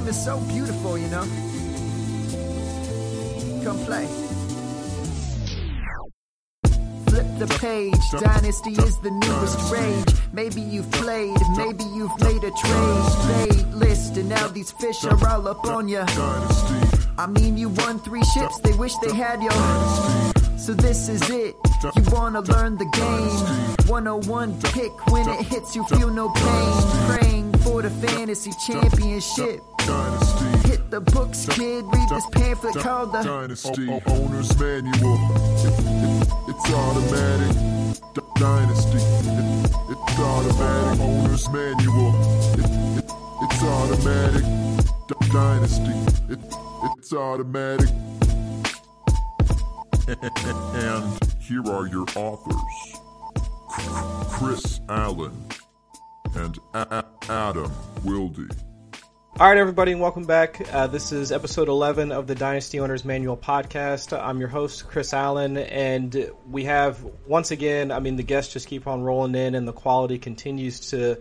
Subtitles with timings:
[0.00, 1.22] game is so beautiful, you know?
[3.64, 4.06] Come play.
[7.08, 10.14] Flip the page, Dynasty is the newest rage.
[10.32, 13.04] Maybe you've played, maybe you've made a trade.
[13.26, 16.06] Played list, and now these fish are all up on ya.
[17.18, 19.50] I mean, you won three ships, they wish they had you.
[20.58, 21.54] So this is it.
[21.82, 23.88] You wanna learn the game.
[23.88, 27.29] 101 pick when it hits you, feel no pain.
[27.70, 29.60] For the fantasy championship.
[30.66, 31.84] Hit the books, kid.
[31.86, 35.14] Read this pamphlet called the Dynasty o- Owner's Manual.
[35.66, 37.56] It- it- it's automatic.
[38.14, 38.98] D- Dynasty.
[38.98, 41.00] It- it's automatic.
[41.00, 42.10] Owner's Manual.
[42.58, 43.12] It- it-
[43.44, 44.44] it's automatic.
[45.08, 45.96] D- Dynasty.
[46.28, 46.54] It-
[46.98, 47.88] it's automatic.
[50.08, 52.98] and here are your authors
[54.28, 55.30] Chris Allen
[56.34, 57.72] and A- A- Adam
[58.04, 58.50] Wilde.
[59.38, 60.60] All right, everybody, and welcome back.
[60.72, 64.18] Uh, this is episode 11 of the Dynasty Owners Manual podcast.
[64.18, 68.68] I'm your host, Chris Allen, and we have, once again, I mean, the guests just
[68.68, 71.16] keep on rolling in, and the quality continues to,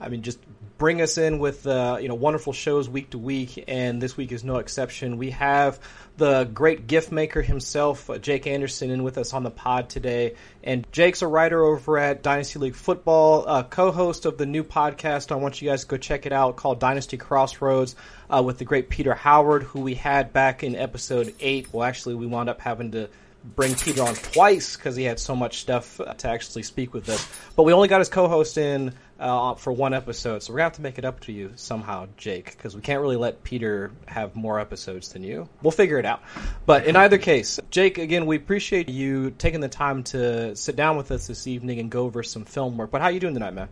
[0.00, 0.38] I mean, just
[0.76, 4.32] bring us in with, uh, you know, wonderful shows week to week, and this week
[4.32, 5.16] is no exception.
[5.16, 5.78] We have
[6.16, 10.34] the great gift maker himself, uh, Jake Anderson, in with us on the pod today.
[10.62, 15.32] And Jake's a writer over at Dynasty League Football, uh, co-host of the new podcast.
[15.32, 17.96] I want you guys to go check it out called Dynasty Crossroads
[18.28, 21.72] uh, with the great Peter Howard, who we had back in episode eight.
[21.72, 23.08] Well, actually, we wound up having to
[23.44, 27.08] bring Peter on twice because he had so much stuff uh, to actually speak with
[27.08, 27.28] us.
[27.56, 30.72] But we only got his co-host in uh, for one episode, so we're gonna have
[30.74, 34.34] to make it up to you somehow, Jake, because we can't really let Peter have
[34.34, 35.48] more episodes than you.
[35.62, 36.22] We'll figure it out.
[36.66, 40.96] But in either case, Jake, again, we appreciate you taking the time to sit down
[40.96, 42.90] with us this evening and go over some film work.
[42.90, 43.68] But how are you doing tonight, man?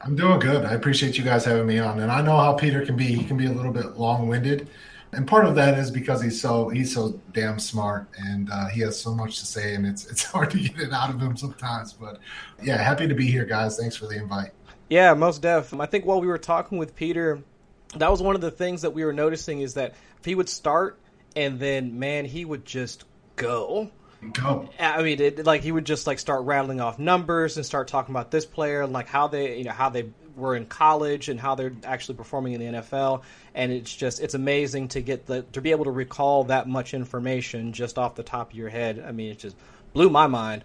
[0.00, 0.64] I'm doing good.
[0.64, 3.06] I appreciate you guys having me on, and I know how Peter can be.
[3.06, 4.68] He can be a little bit long-winded,
[5.12, 8.80] and part of that is because he's so he's so damn smart, and uh, he
[8.82, 11.36] has so much to say, and it's it's hard to get it out of him
[11.36, 11.92] sometimes.
[11.92, 12.18] But
[12.62, 13.78] yeah, happy to be here, guys.
[13.78, 14.50] Thanks for the invite.
[14.88, 15.74] Yeah, most def.
[15.74, 17.42] I think while we were talking with Peter,
[17.96, 20.48] that was one of the things that we were noticing is that if he would
[20.48, 20.98] start
[21.36, 23.04] and then man, he would just
[23.36, 23.90] go.
[24.32, 24.68] Go.
[24.80, 28.12] I mean, it, like he would just like start rattling off numbers and start talking
[28.12, 31.38] about this player and like how they, you know, how they were in college and
[31.38, 33.22] how they're actually performing in the NFL.
[33.54, 36.94] And it's just it's amazing to get the to be able to recall that much
[36.94, 39.04] information just off the top of your head.
[39.06, 39.56] I mean, it just
[39.92, 40.64] blew my mind.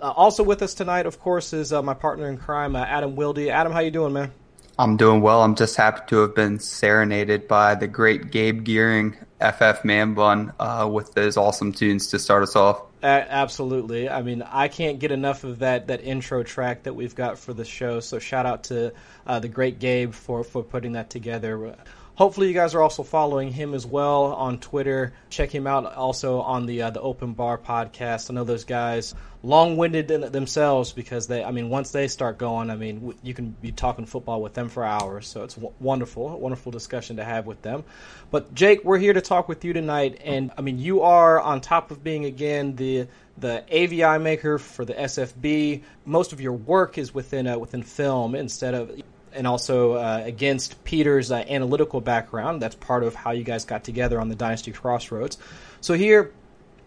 [0.00, 3.16] Uh, also with us tonight, of course, is uh, my partner in crime, uh, Adam
[3.16, 3.38] Wilde.
[3.38, 4.32] Adam, how you doing, man?
[4.78, 5.42] I'm doing well.
[5.42, 10.54] I'm just happy to have been serenaded by the great Gabe Gearing, FF Man Bun,
[10.58, 12.82] uh, with those awesome tunes to start us off.
[13.02, 14.08] Absolutely.
[14.08, 17.52] I mean, I can't get enough of that that intro track that we've got for
[17.52, 18.00] the show.
[18.00, 18.92] So shout out to
[19.26, 21.76] uh, the great Gabe for for putting that together.
[22.20, 25.14] Hopefully, you guys are also following him as well on Twitter.
[25.30, 28.30] Check him out also on the uh, the Open Bar podcast.
[28.30, 32.68] I know those guys long winded themselves because they, I mean, once they start going,
[32.68, 35.28] I mean, you can be talking football with them for hours.
[35.28, 37.84] So it's wonderful, wonderful discussion to have with them.
[38.30, 41.62] But Jake, we're here to talk with you tonight, and I mean, you are on
[41.62, 43.08] top of being again the
[43.38, 45.84] the AVI maker for the SFB.
[46.04, 48.90] Most of your work is within uh, within film instead of
[49.32, 52.60] and also uh, against Peter's uh, analytical background.
[52.60, 55.38] That's part of how you guys got together on the Dynasty Crossroads.
[55.80, 56.32] So here,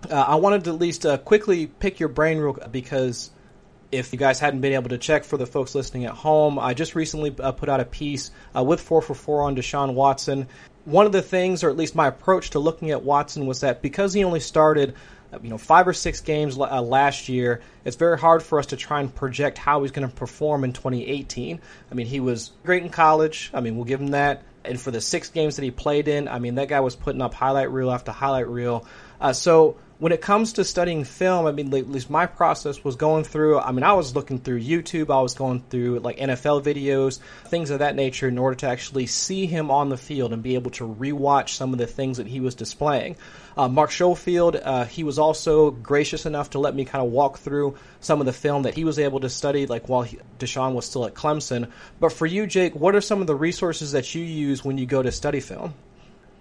[0.09, 3.31] uh, I wanted to at least uh, quickly pick your brain real because
[3.91, 6.73] if you guys hadn't been able to check for the folks listening at home, I
[6.73, 10.47] just recently uh, put out a piece uh, with 4for4 on Deshaun Watson.
[10.85, 13.81] One of the things, or at least my approach to looking at Watson, was that
[13.81, 14.95] because he only started
[15.41, 17.61] you know five or six games uh, last year.
[17.85, 20.73] It's very hard for us to try and project how he's going to perform in
[20.73, 21.59] 2018
[21.91, 23.51] i mean he was great in college.
[23.53, 24.43] I mean we'll give him that.
[24.65, 27.21] And for the six games that he played in i mean that guy was putting
[27.21, 28.85] up highlight reel after highlight reel.
[29.19, 32.97] Uh, so when it comes to studying film, I mean, at least my process was
[32.97, 33.57] going through.
[33.57, 37.69] I mean, I was looking through YouTube, I was going through like NFL videos, things
[37.69, 40.71] of that nature, in order to actually see him on the field and be able
[40.71, 43.15] to rewatch some of the things that he was displaying.
[43.55, 47.37] Uh, Mark Schofield, uh, he was also gracious enough to let me kind of walk
[47.37, 50.73] through some of the film that he was able to study, like while he, Deshaun
[50.73, 51.71] was still at Clemson.
[52.01, 54.85] But for you, Jake, what are some of the resources that you use when you
[54.85, 55.73] go to study film?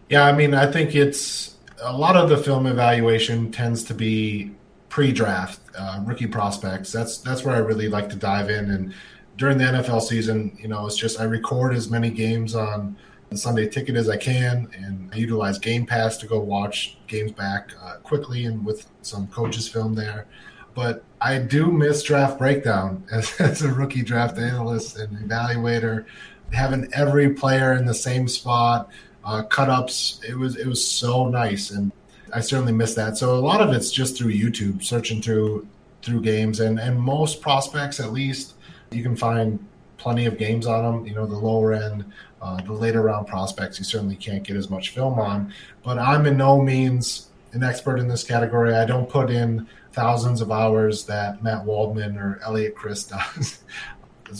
[0.08, 1.51] Yeah, I mean, I think it's
[1.82, 4.52] a lot of the film evaluation tends to be
[4.88, 6.92] pre-draft uh, rookie prospects.
[6.92, 8.70] That's that's where I really like to dive in.
[8.70, 8.94] And
[9.36, 12.96] during the NFL season, you know, it's just I record as many games on
[13.34, 17.70] Sunday Ticket as I can, and I utilize Game Pass to go watch games back
[17.82, 20.26] uh, quickly and with some coaches film there.
[20.74, 26.04] But I do miss draft breakdown as, as a rookie draft analyst and evaluator,
[26.52, 28.90] having every player in the same spot
[29.24, 30.20] uh, cut ups.
[30.26, 31.92] It was it was so nice, and
[32.32, 33.16] I certainly miss that.
[33.16, 35.66] So a lot of it's just through YouTube, searching through
[36.02, 38.54] through games, and and most prospects at least
[38.90, 39.64] you can find
[39.96, 41.06] plenty of games on them.
[41.06, 42.04] You know, the lower end,
[42.40, 45.52] uh, the later round prospects, you certainly can't get as much film on.
[45.82, 48.74] But I'm in no means an expert in this category.
[48.74, 53.62] I don't put in thousands of hours that Matt Waldman or Eliot Crist does.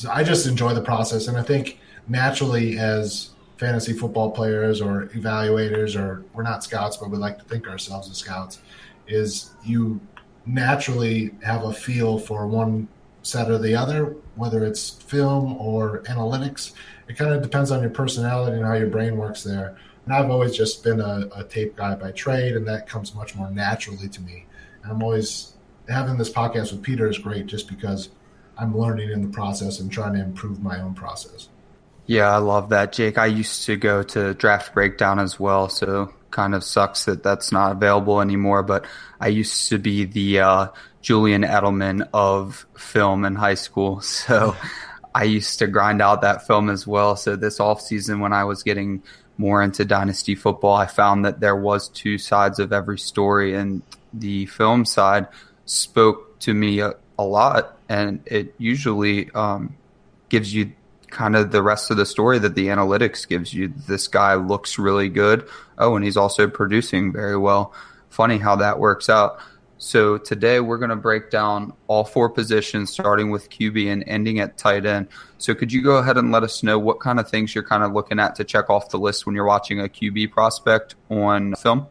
[0.09, 1.79] I just enjoy the process, and I think
[2.09, 3.31] naturally as
[3.63, 8.11] fantasy football players or evaluators, or we're not scouts, but we like to think ourselves
[8.11, 8.59] as scouts,
[9.07, 10.01] is you
[10.47, 12.89] naturally have a feel for one
[13.23, 16.73] set or the other, whether it's film or analytics.
[17.09, 19.77] It kind of depends on your personality and how your brain works there.
[20.05, 23.37] And I've always just been a, a tape guy by trade, and that comes much
[23.37, 24.45] more naturally to me.
[24.83, 25.55] And I'm always
[25.89, 28.09] having this podcast with Peter is great just because
[28.59, 31.49] I'm learning in the process and trying to improve my own process.
[32.07, 33.17] Yeah, I love that, Jake.
[33.17, 37.53] I used to go to Draft Breakdown as well, so kind of sucks that that's
[37.53, 38.63] not available anymore.
[38.63, 38.87] But
[39.21, 40.69] I used to be the uh,
[41.01, 44.57] Julian Edelman of film in high school, so
[45.15, 47.17] I used to grind out that film as well.
[47.17, 49.03] So this off season, when I was getting
[49.39, 53.83] more into dynasty football, I found that there was two sides of every story, and
[54.13, 55.29] the film side
[55.67, 59.77] spoke to me a, a lot, and it usually um,
[60.29, 60.73] gives you
[61.13, 63.73] kind of the rest of the story that the analytics gives you.
[63.87, 65.47] This guy looks really good.
[65.79, 67.73] Oh, and he's also producing very well.
[68.09, 69.39] Funny how that works out.
[69.79, 74.39] So today we're going to break down all four positions, starting with QB and ending
[74.39, 75.09] at tight end.
[75.39, 77.83] So could you go ahead and let us know what kind of things you're kind
[77.83, 81.55] of looking at to check off the list when you're watching a QB prospect on
[81.57, 81.89] film?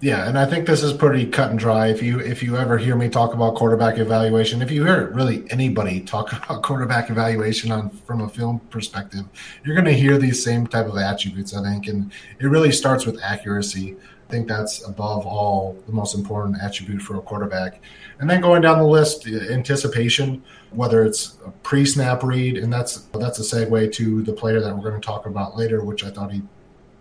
[0.00, 1.86] Yeah, and I think this is pretty cut and dry.
[1.86, 5.50] If you if you ever hear me talk about quarterback evaluation, if you hear really
[5.50, 9.24] anybody talk about quarterback evaluation on from a film perspective,
[9.64, 11.56] you're going to hear these same type of attributes.
[11.56, 13.96] I think, and it really starts with accuracy.
[14.28, 17.80] I think that's above all the most important attribute for a quarterback.
[18.18, 23.02] And then going down the list, uh, anticipation, whether it's a pre-snap read, and that's
[23.14, 26.10] that's a segue to the player that we're going to talk about later, which I
[26.10, 26.42] thought he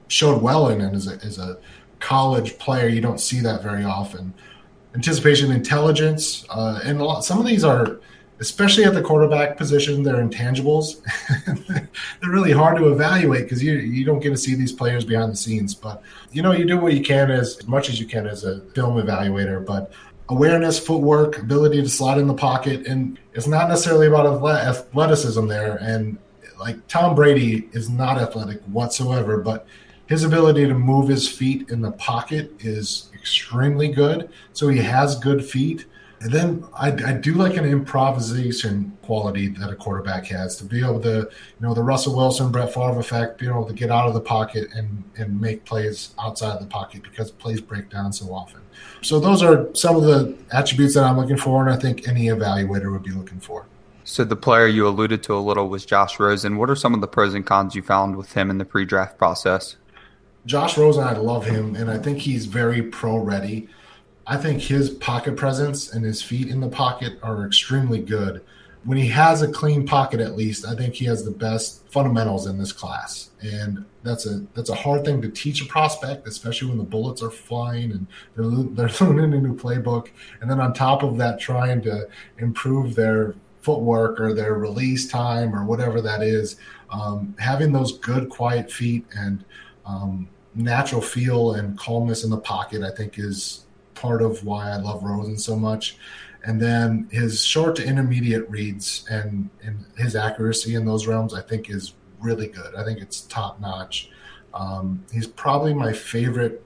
[0.08, 1.58] showed well in and as a, as a
[2.06, 2.88] college player.
[2.88, 4.34] You don't see that very often.
[4.94, 7.26] Anticipation, intelligence, uh, and lot.
[7.26, 8.00] Some of these are
[8.40, 11.02] especially at the quarterback position, they're intangibles.
[11.68, 15.32] they're really hard to evaluate because you you don't get to see these players behind
[15.32, 15.74] the scenes.
[15.74, 18.44] But you know, you do what you can as, as much as you can as
[18.44, 19.66] a film evaluator.
[19.66, 19.92] But
[20.30, 25.78] awareness, footwork, ability to slide in the pocket, and it's not necessarily about athleticism there.
[25.78, 26.18] And
[26.60, 29.68] like Tom Brady is not athletic whatsoever, but
[30.08, 34.30] his ability to move his feet in the pocket is extremely good.
[34.54, 35.86] So he has good feet
[36.22, 40.80] and then I, I, do like an improvisation quality that a quarterback has to be
[40.80, 41.28] able to, you
[41.60, 44.70] know, the Russell Wilson, Brett Favre effect, being able to get out of the pocket
[44.74, 48.62] and, and make plays outside of the pocket because plays break down so often.
[49.02, 52.26] So those are some of the attributes that I'm looking for, and I think any
[52.26, 53.66] evaluator would be looking for.
[54.06, 56.58] So the player you alluded to a little was Josh Rosen.
[56.58, 59.18] What are some of the pros and cons you found with him in the pre-draft
[59.18, 59.76] process?
[60.46, 63.68] Josh Rosen, I love him, and I think he's very pro ready.
[64.28, 68.44] I think his pocket presence and his feet in the pocket are extremely good.
[68.84, 72.46] When he has a clean pocket, at least, I think he has the best fundamentals
[72.46, 76.68] in this class, and that's a that's a hard thing to teach a prospect, especially
[76.70, 80.10] when the bullets are flying and they're they're learning a new playbook,
[80.42, 85.56] and then on top of that, trying to improve their footwork or their release time
[85.56, 86.58] or whatever that is.
[86.92, 89.44] Um, having those good, quiet feet and
[89.88, 94.78] um, natural feel and calmness in the pocket, I think, is part of why I
[94.78, 95.98] love Rosen so much.
[96.46, 101.42] And then his short to intermediate reads and, and his accuracy in those realms, I
[101.42, 102.76] think, is really good.
[102.76, 104.10] I think it's top notch.
[104.54, 106.64] Um, he's probably my favorite.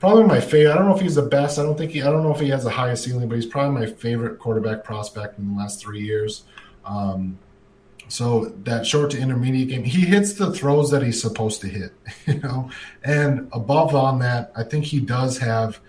[0.00, 0.72] Probably my favorite.
[0.72, 1.58] I don't know if he's the best.
[1.58, 2.02] I don't think he.
[2.02, 4.84] I don't know if he has the highest ceiling, but he's probably my favorite quarterback
[4.84, 6.44] prospect in the last three years.
[6.84, 7.38] Um,
[8.08, 11.92] so that short to intermediate game, he hits the throws that he's supposed to hit,
[12.26, 12.70] you know.
[13.02, 15.80] And above on that, I think he does have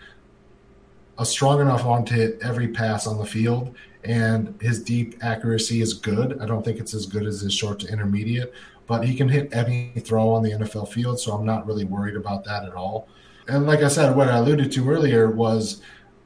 [1.18, 5.82] a strong enough arm to hit every pass on the field, and his deep accuracy
[5.82, 6.40] is good.
[6.42, 8.54] I don't think it's as good as his short to intermediate,
[8.88, 12.16] but he can hit any throw on the NFL field, so I'm not really worried
[12.16, 13.08] about that at all.
[13.48, 15.82] And like I said, what I alluded to earlier was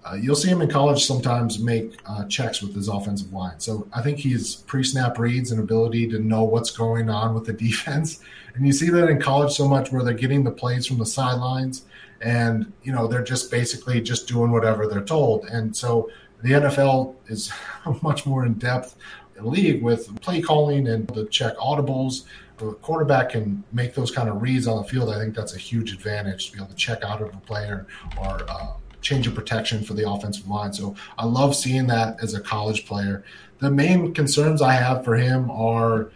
[0.09, 3.59] uh, you'll see him in college sometimes make uh, checks with his offensive line.
[3.59, 7.53] So I think he's pre-snap reads and ability to know what's going on with the
[7.67, 8.21] defense.
[8.55, 11.05] And you see that in college so much where they're getting the plays from the
[11.05, 11.85] sidelines
[12.21, 16.09] and you know they're just basically just doing whatever they're told and so
[16.43, 17.49] the nfl is
[18.01, 18.97] much more in depth
[19.39, 22.25] league with play calling and to check audibles
[22.59, 25.57] the quarterback can make those kind of reads on the field, I think that's a
[25.57, 27.87] huge advantage to be able to check out of a player
[28.17, 30.73] or uh, change of protection for the offensive line.
[30.73, 33.23] So I love seeing that as a college player.
[33.59, 36.11] The main concerns I have for him are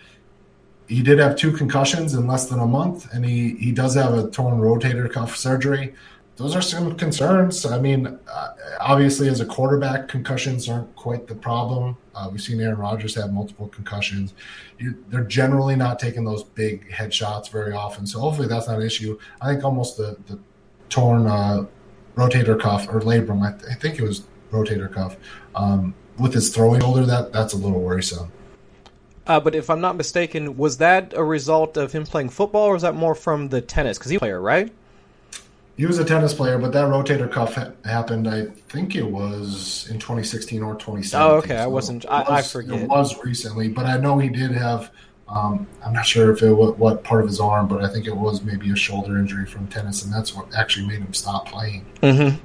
[0.87, 4.13] he did have two concussions in less than a month, and he, he does have
[4.13, 5.93] a torn rotator cuff surgery.
[6.35, 7.65] Those are some concerns.
[7.65, 8.49] I mean, uh,
[8.79, 11.95] obviously, as a quarterback, concussions aren't quite the problem.
[12.15, 14.33] Uh, we've seen Aaron Rodgers have multiple concussions.
[14.79, 18.85] You, they're generally not taking those big headshots very often, so hopefully that's not an
[18.85, 19.17] issue.
[19.41, 20.39] I think almost the, the
[20.89, 21.65] torn uh,
[22.15, 25.17] rotator cuff or labrum, I, th- I, think it was rotator cuff,
[25.55, 28.31] um, with his throwing shoulder, that that's a little worrisome.
[29.25, 32.73] Uh, but if I'm not mistaken, was that a result of him playing football, or
[32.73, 33.97] was that more from the tennis?
[33.97, 34.71] Because he player, right?
[35.77, 38.27] He was a tennis player, but that rotator cuff ha- happened.
[38.27, 41.19] I think it was in 2016 or 2017.
[41.19, 41.55] Oh, okay.
[41.55, 42.05] So I wasn't.
[42.05, 42.81] I, was, I, forget.
[42.81, 44.91] It was recently, but I know he did have.
[45.33, 48.05] Um, I'm not sure if it was what part of his arm, but I think
[48.05, 51.47] it was maybe a shoulder injury from tennis, and that's what actually made him stop
[51.47, 51.85] playing.
[52.01, 52.37] Mm-hmm.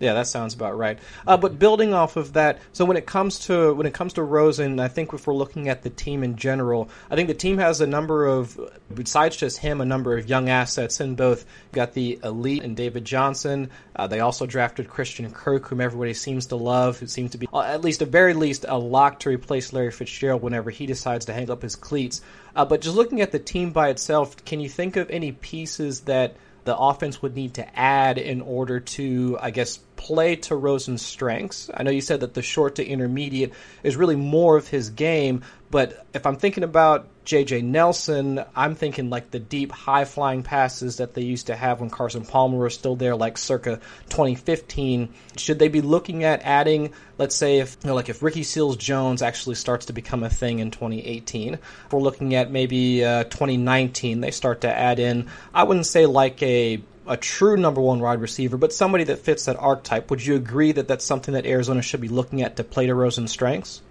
[0.00, 0.98] Yeah, that sounds about right.
[1.26, 4.22] Uh, but building off of that, so when it comes to when it comes to
[4.22, 7.58] Rosen, I think if we're looking at the team in general, I think the team
[7.58, 8.58] has a number of,
[8.92, 11.44] besides just him, a number of young assets in both.
[11.66, 13.70] You've got the elite and David Johnson.
[13.94, 17.48] Uh, they also drafted Christian Kirk, whom everybody seems to love, who seems to be
[17.52, 21.26] uh, at least, at very least, a lock to replace Larry Fitzgerald whenever he decides
[21.26, 22.20] to hang up his cleats.
[22.56, 26.00] Uh, but just looking at the team by itself, can you think of any pieces
[26.02, 31.02] that the offense would need to add in order to, I guess, play to Rosen's
[31.02, 31.70] strengths.
[31.72, 33.52] I know you said that the short to intermediate
[33.82, 39.08] is really more of his game, but if I'm thinking about JJ Nelson, I'm thinking
[39.08, 42.74] like the deep, high flying passes that they used to have when Carson Palmer was
[42.74, 45.08] still there, like circa 2015.
[45.36, 48.76] Should they be looking at adding, let's say, if you know, like if Ricky Seals
[48.76, 51.58] Jones actually starts to become a thing in 2018?
[51.90, 56.42] We're looking at maybe uh, 2019, they start to add in, I wouldn't say like
[56.42, 60.10] a a true number one wide receiver, but somebody that fits that archetype.
[60.10, 62.94] Would you agree that that's something that Arizona should be looking at to play to
[62.94, 63.82] Rosen's strengths?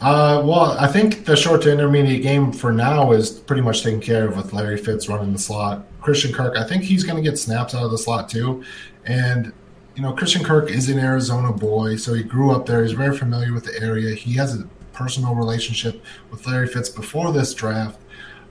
[0.00, 4.00] Uh, well, I think the short to intermediate game for now is pretty much taken
[4.00, 5.86] care of with Larry Fitz running the slot.
[6.02, 8.62] Christian Kirk, I think he's going to get snaps out of the slot too.
[9.06, 9.52] And,
[9.94, 12.82] you know, Christian Kirk is an Arizona boy, so he grew up there.
[12.82, 14.14] He's very familiar with the area.
[14.14, 17.98] He has a personal relationship with Larry Fitz before this draft.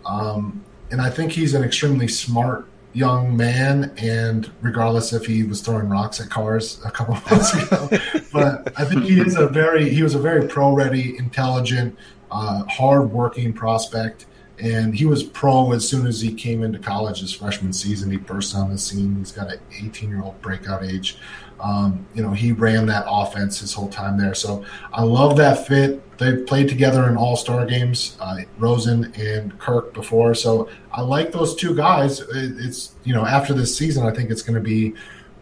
[0.05, 5.61] Um, and I think he's an extremely smart young man, and regardless if he was
[5.61, 7.89] throwing rocks at cars a couple of months ago,
[8.31, 11.97] but I think he is a very he was a very pro ready, intelligent,
[12.31, 14.25] uh, hard working prospect,
[14.59, 18.11] and he was pro as soon as he came into college his freshman season.
[18.11, 19.15] He burst on the scene.
[19.17, 21.17] He's got an 18 year old breakout age.
[21.59, 24.33] Um, you know, he ran that offense his whole time there.
[24.33, 26.01] So I love that fit.
[26.17, 30.35] They've played together in all star games, uh, Rosen and Kirk before.
[30.35, 32.21] So I like those two guys.
[32.33, 34.93] It's, you know, after this season, I think it's going to be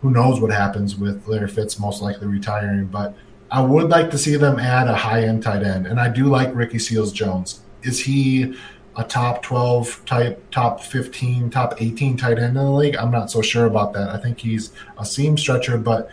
[0.02, 2.86] who knows what happens with Larry Fitz most likely retiring.
[2.86, 3.16] But
[3.52, 5.86] I would like to see them add a high end tight end.
[5.88, 7.62] And I do like Ricky Seals Jones.
[7.84, 8.56] Is he
[8.96, 12.96] a top 12 type, top 15, top 18 tight end in the league.
[12.96, 14.10] I'm not so sure about that.
[14.10, 16.10] I think he's a seam stretcher, but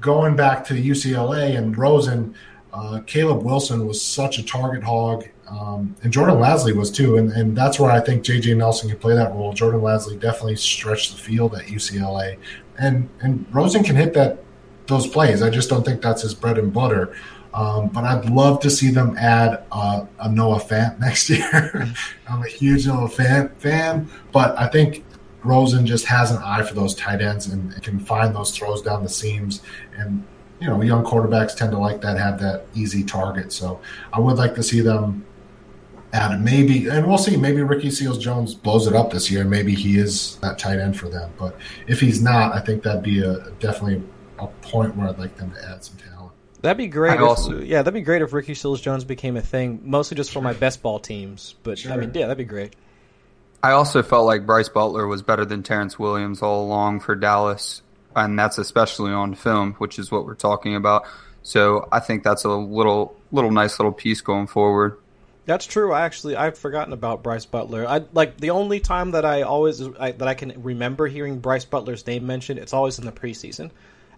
[0.00, 2.34] going back to UCLA and Rosen,
[2.72, 7.16] uh, Caleb Wilson was such a target hog, um, and Jordan Lasley was too.
[7.16, 9.52] And, and that's where I think JJ Nelson can play that role.
[9.54, 12.36] Jordan Lasley definitely stretched the field at UCLA,
[12.78, 14.42] and and Rosen can hit that
[14.86, 15.42] those plays.
[15.42, 17.16] I just don't think that's his bread and butter.
[17.56, 21.94] Um, but I'd love to see them add uh, a Noah Fant next year.
[22.28, 25.04] I'm a huge Noah Fant fan, but I think
[25.42, 29.02] Rosen just has an eye for those tight ends and can find those throws down
[29.02, 29.62] the seams.
[29.96, 30.22] And
[30.60, 33.52] you know, young quarterbacks tend to like that, have that easy target.
[33.52, 33.80] So
[34.12, 35.24] I would like to see them
[36.12, 37.36] add maybe, and we'll see.
[37.36, 39.44] Maybe Ricky Seals Jones blows it up this year.
[39.44, 41.32] Maybe he is that tight end for them.
[41.38, 44.02] But if he's not, I think that'd be a definitely
[44.38, 46.15] a point where I'd like them to add some talent.
[46.66, 47.14] That'd be great.
[47.14, 50.32] If, also, yeah, that'd be great if Ricky Seals Jones became a thing, mostly just
[50.32, 51.54] for my best ball teams.
[51.62, 51.92] But sure.
[51.92, 52.74] I mean, yeah, that'd be great.
[53.62, 57.82] I also felt like Brice Butler was better than Terrance Williams all along for Dallas,
[58.16, 61.04] and that's especially on film, which is what we're talking about.
[61.44, 64.98] So I think that's a little, little nice little piece going forward.
[65.44, 65.92] That's true.
[65.92, 67.86] I actually I've forgotten about Brice Butler.
[67.86, 71.64] I like the only time that I always I, that I can remember hearing Brice
[71.64, 72.58] Butler's name mentioned.
[72.58, 73.70] It's always in the preseason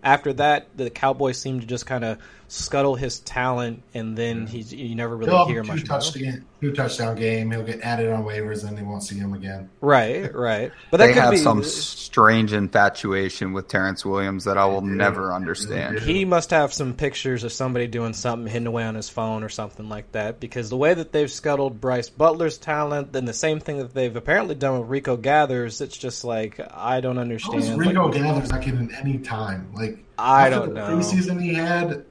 [0.03, 4.73] after that, the Cowboys seem to just kind of scuttle his talent, and then he's
[4.73, 5.85] you never really He'll hear have much.
[5.85, 6.01] two, more.
[6.01, 7.51] touchdown, two touchdown game.
[7.51, 9.69] He'll get added on waivers, and they won't see him again.
[9.81, 10.73] Right, right.
[10.91, 14.81] But that They could have be some strange infatuation with Terrance Williams that I will
[14.81, 15.99] never understand.
[16.01, 19.49] He must have some pictures of somebody doing something hidden away on his phone or
[19.51, 20.41] something like that.
[20.41, 24.17] Because the way that they've scuttled Brice Butler's talent, then the same thing that they've
[24.17, 27.63] apparently done with Rico Gathers, it's just like I don't How understand.
[27.63, 29.71] is Like, Rico Gathers not getting any time?
[29.75, 30.97] Like I after don't the know.
[30.97, 32.05] Preseason he had.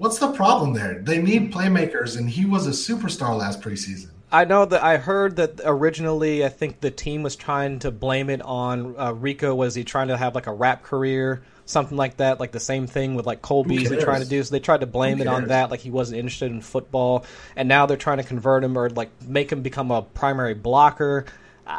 [0.00, 0.94] What's the problem there?
[0.94, 4.08] They need playmakers, and he was a superstar last preseason.
[4.32, 8.30] I know that I heard that originally I think the team was trying to blame
[8.30, 9.54] it on uh, Rico.
[9.54, 12.40] Was he trying to have like a rap career, something like that?
[12.40, 14.42] Like the same thing with like Cole Beasley trying to do.
[14.42, 17.68] So they tried to blame it on that, like he wasn't interested in football, and
[17.68, 21.26] now they're trying to convert him or like make him become a primary blocker.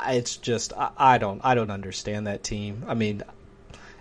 [0.06, 2.86] It's just I, I don't I don't understand that team.
[2.88, 3.24] I mean.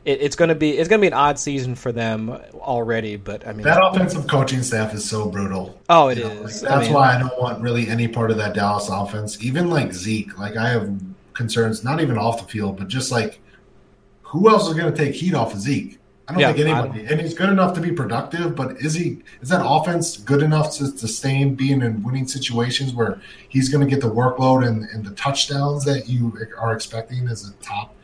[0.04, 3.52] It, it's gonna be it's gonna be an odd season for them already, but I
[3.52, 5.78] mean, That offensive coaching staff is so brutal.
[5.90, 6.30] oh, it You is.
[6.34, 8.88] know, like, I that's mean- why I don't want really any part of that Dallas
[8.88, 9.42] offense.
[9.42, 10.90] Even like Zeke, like I have
[11.34, 13.40] concerns, not even off the field, but just like
[14.22, 15.98] who else is going to take heat off of Zeke?
[16.28, 17.06] I don't Yeah, think I anybody.
[17.06, 19.18] And he's good enough to be productive, but is he?
[19.42, 23.90] Is that offense good enough to sustain being in winning situations where he's going to
[23.90, 27.96] get the workload and, and the touchdowns that you are expecting as a top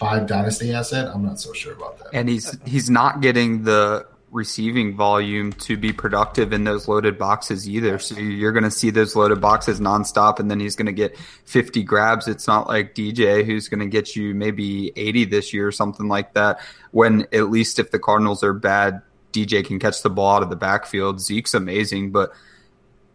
[0.00, 1.08] five dynasty asset?
[1.14, 2.08] I'm not so sure about that.
[2.12, 7.68] And he's he's not getting the receiving volume to be productive in those loaded boxes
[7.68, 7.98] either.
[7.98, 11.18] So you're going to see those loaded boxes nonstop, and then he's going to get
[11.44, 12.28] 50 grabs.
[12.28, 16.08] It's not like DJ who's going to get you maybe 80 this year or something
[16.08, 16.60] like that.
[16.92, 19.02] When at least if the Cardinals are bad,
[19.32, 21.20] DJ can catch the ball out of the backfield.
[21.20, 22.32] Zeke's amazing, but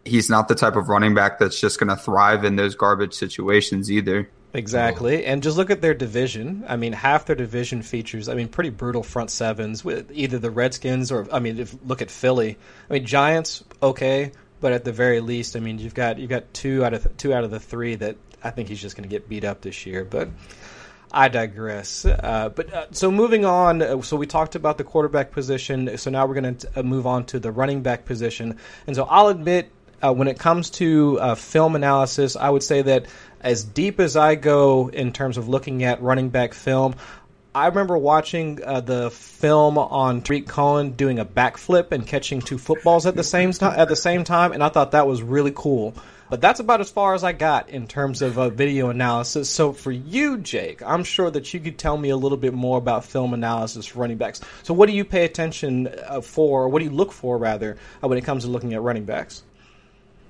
[0.04, 3.14] he's not the type of running back that's just going to thrive in those garbage
[3.14, 4.30] situations either.
[4.56, 5.26] Exactly.
[5.26, 6.64] And just look at their division.
[6.66, 10.50] I mean, half their division features, I mean, pretty brutal front sevens with either the
[10.50, 12.56] Redskins or, I mean, if look at Philly.
[12.88, 16.54] I mean, Giants, okay, but at the very least, I mean, you've got you've got
[16.54, 19.08] two out of th- two out of the three that I think he's just going
[19.08, 20.04] to get beat up this year.
[20.04, 20.30] But
[21.12, 22.06] I digress.
[22.06, 25.98] Uh, but uh, so moving on, uh, so we talked about the quarterback position.
[25.98, 28.58] So now we're going to uh, move on to the running back position.
[28.86, 29.70] And so I'll admit,
[30.02, 33.06] uh, when it comes to uh, film analysis, I would say that
[33.46, 36.96] as deep as I go in terms of looking at running back film,
[37.54, 42.58] I remember watching uh, the film on Tarik Cohen doing a backflip and catching two
[42.58, 43.78] footballs at the same time.
[43.78, 45.94] At the same time, and I thought that was really cool.
[46.28, 49.48] But that's about as far as I got in terms of uh, video analysis.
[49.48, 52.78] So for you, Jake, I'm sure that you could tell me a little bit more
[52.78, 54.40] about film analysis for running backs.
[54.64, 57.76] So what do you pay attention uh, for, or what do you look for rather,
[58.02, 59.44] uh, when it comes to looking at running backs?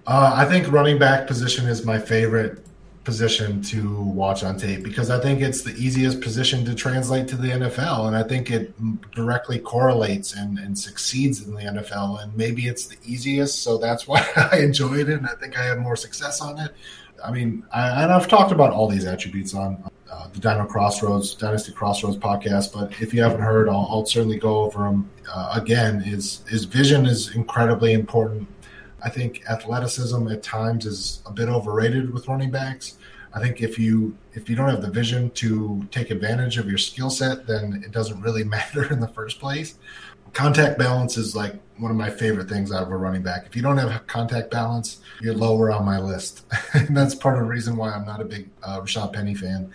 [0.07, 2.63] Uh, I think running back position is my favorite
[3.07, 7.37] position to watch on tape because I think it's the easiest position to translate to
[7.37, 8.75] the NFL, and I think it
[9.13, 12.21] directly correlates and, and succeeds in the NFL.
[12.23, 15.63] And maybe it's the easiest, so that's why I enjoyed it, and I think I
[15.63, 16.73] had more success on it.
[17.25, 21.35] I mean, I, and I've talked about all these attributes on uh, the Dino Crossroads
[21.35, 25.53] Dynasty Crossroads podcast, but if you haven't heard, I'll, I'll certainly go over them uh,
[25.55, 26.03] again.
[26.05, 28.49] Is his vision is incredibly important.
[29.07, 32.99] I think athleticism at times is a bit overrated with running backs.
[33.33, 36.77] I think if you if you don't have the vision to take advantage of your
[36.77, 39.79] skill set, then it doesn't really matter in the first place.
[40.33, 43.47] Contact balance is like one of my favorite things out of a running back.
[43.47, 47.45] If you don't have contact balance, you're lower on my list, and that's part of
[47.45, 49.73] the reason why I'm not a big uh, Rashad Penny fan.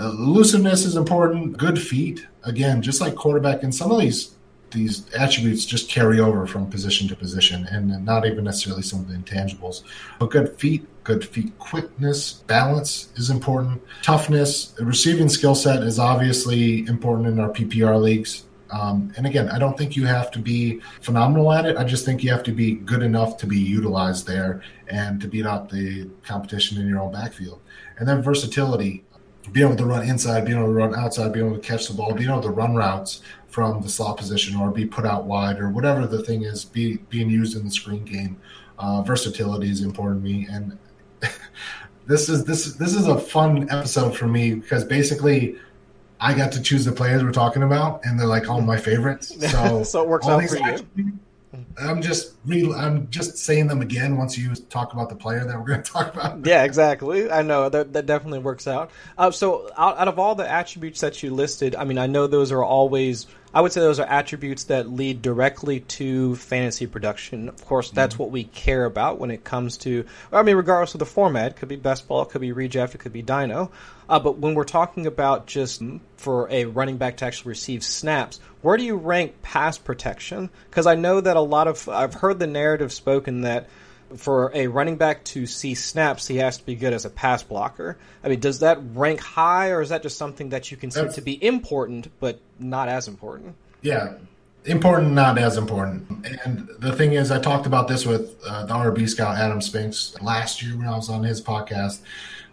[0.00, 1.58] Uh, elusiveness is important.
[1.58, 4.33] Good feet, again, just like quarterback, and some of these
[4.74, 9.08] these attributes just carry over from position to position and not even necessarily some of
[9.08, 9.82] the intangibles.
[10.18, 13.82] But good feet, good feet quickness, balance is important.
[14.02, 18.44] Toughness, receiving skill set is obviously important in our PPR leagues.
[18.70, 21.76] Um, and again, I don't think you have to be phenomenal at it.
[21.76, 25.28] I just think you have to be good enough to be utilized there and to
[25.28, 27.60] beat out the competition in your own backfield.
[27.98, 29.04] And then versatility,
[29.52, 31.94] being able to run inside, being able to run outside, being able to catch the
[31.94, 33.22] ball, being able to run routes
[33.54, 36.96] from the slot position or be put out wide or whatever the thing is be,
[37.08, 38.36] being used in the screen game.
[38.80, 40.76] Uh, versatility is important to me, and
[42.06, 45.56] this is this this is a fun episode for me because basically
[46.18, 49.32] I got to choose the players we're talking about, and they're like all my favorites.
[49.52, 50.56] So, So it works out for
[50.96, 51.12] you.
[51.78, 55.56] I'm just re- I'm just saying them again once you talk about the player that
[55.56, 56.44] we're going to talk about.
[56.46, 57.30] Yeah, exactly.
[57.30, 58.90] I know that that definitely works out.
[59.16, 62.26] Uh, so, out, out of all the attributes that you listed, I mean, I know
[62.26, 67.48] those are always I would say those are attributes that lead directly to fantasy production.
[67.48, 68.22] Of course, that's mm-hmm.
[68.24, 70.04] what we care about when it comes to.
[70.32, 72.96] I mean, regardless of the format, it could be best ball, it could be redraft,
[72.96, 73.70] it could be dyno.
[74.08, 75.82] Uh, but when we're talking about just
[76.16, 80.50] for a running back to actually receive snaps, where do you rank pass protection?
[80.68, 83.68] Because I know that a lot of I've heard the narrative spoken that
[84.16, 87.42] for a running back to see snaps, he has to be good as a pass
[87.42, 87.96] blocker.
[88.22, 91.16] I mean, does that rank high, or is that just something that you consider That's,
[91.16, 93.54] to be important but not as important?
[93.82, 94.14] Yeah,
[94.64, 96.26] important, not as important.
[96.44, 100.14] And the thing is, I talked about this with uh, the RB scout Adam Spinks
[100.20, 102.00] last year when I was on his podcast.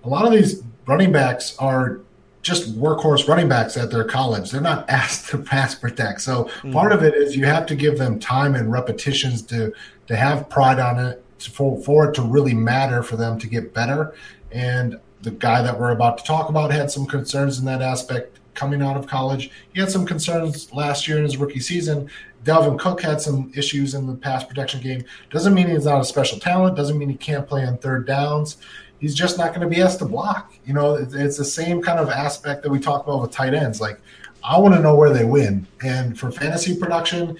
[0.03, 2.01] A lot of these running backs are
[2.41, 4.51] just workhorse running backs at their college.
[4.51, 6.21] They're not asked to pass protect.
[6.21, 6.73] So mm.
[6.73, 9.73] part of it is you have to give them time and repetitions to
[10.07, 13.73] to have pride on it for, for it to really matter for them to get
[13.73, 14.15] better.
[14.51, 18.39] And the guy that we're about to talk about had some concerns in that aspect
[18.53, 19.51] coming out of college.
[19.73, 22.09] He had some concerns last year in his rookie season.
[22.43, 25.03] Dalvin Cook had some issues in the pass protection game.
[25.29, 26.75] Doesn't mean he's not a special talent.
[26.75, 28.57] Doesn't mean he can't play on third downs.
[28.99, 30.53] He's just not going to be asked to block.
[30.65, 33.79] You know, it's the same kind of aspect that we talk about with tight ends.
[33.79, 33.99] Like,
[34.43, 35.67] I want to know where they win.
[35.83, 37.37] And for fantasy production,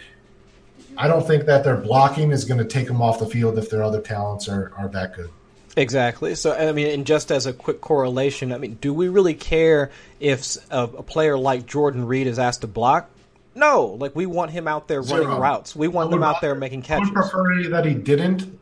[0.98, 3.70] I don't think that their blocking is going to take them off the field if
[3.70, 5.30] their other talents are, are that good.
[5.78, 6.36] Exactly.
[6.36, 9.92] So, I mean, and just as a quick correlation, I mean, do we really care
[10.20, 13.10] if a, a player like Jordan Reed is asked to block?
[13.56, 15.40] No, like we want him out there running Zero.
[15.40, 15.76] routes.
[15.76, 17.10] We want him out there making catches.
[17.10, 18.60] I would prefer that he didn't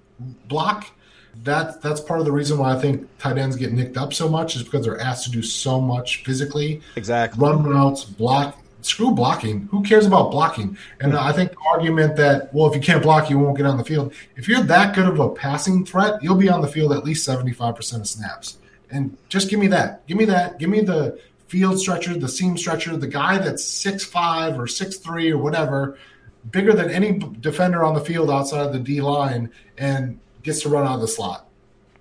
[0.48, 0.88] block.
[1.44, 4.28] That that's part of the reason why I think tight ends get nicked up so
[4.28, 6.82] much is because they're asked to do so much physically.
[6.96, 7.40] Exactly.
[7.40, 9.68] Run routes, block screw blocking.
[9.72, 10.78] Who cares about blocking?
[11.00, 13.78] And I think the argument that, well, if you can't block, you won't get on
[13.78, 14.14] the field.
[14.36, 17.28] If you're that good of a passing threat, you'll be on the field at least
[17.28, 18.58] 75% of snaps.
[18.92, 20.06] And just give me that.
[20.08, 20.60] Give me that.
[20.60, 24.98] Give me the field stretcher, the seam stretcher, the guy that's six five or six
[24.98, 25.98] three or whatever,
[26.52, 30.70] bigger than any defender on the field outside of the D line and gets to
[30.70, 31.49] run out of the slot.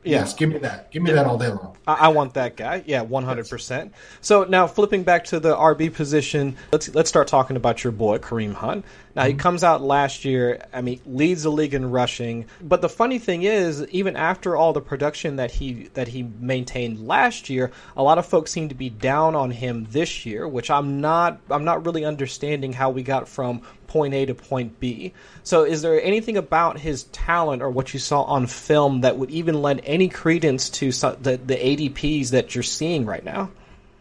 [0.08, 0.90] Yes, give me that.
[0.90, 1.76] Give me that all day long.
[1.86, 2.82] I, I want that guy.
[2.86, 3.92] Yeah, one hundred percent.
[4.20, 8.18] So now flipping back to the RB position, let's let's start talking about your boy
[8.18, 8.84] Kareem Hunt.
[9.14, 9.32] Now mm-hmm.
[9.32, 10.64] he comes out last year.
[10.72, 12.46] I mean, leads the league in rushing.
[12.60, 17.06] But the funny thing is, even after all the production that he that he maintained
[17.06, 20.70] last year, a lot of folks seem to be down on him this year, which
[20.70, 21.40] I'm not.
[21.50, 25.12] I'm not really understanding how we got from point A to point B.
[25.42, 29.30] So, is there anything about his talent or what you saw on film that would
[29.30, 33.50] even lend any credence to the, the ADPs that you're seeing right now?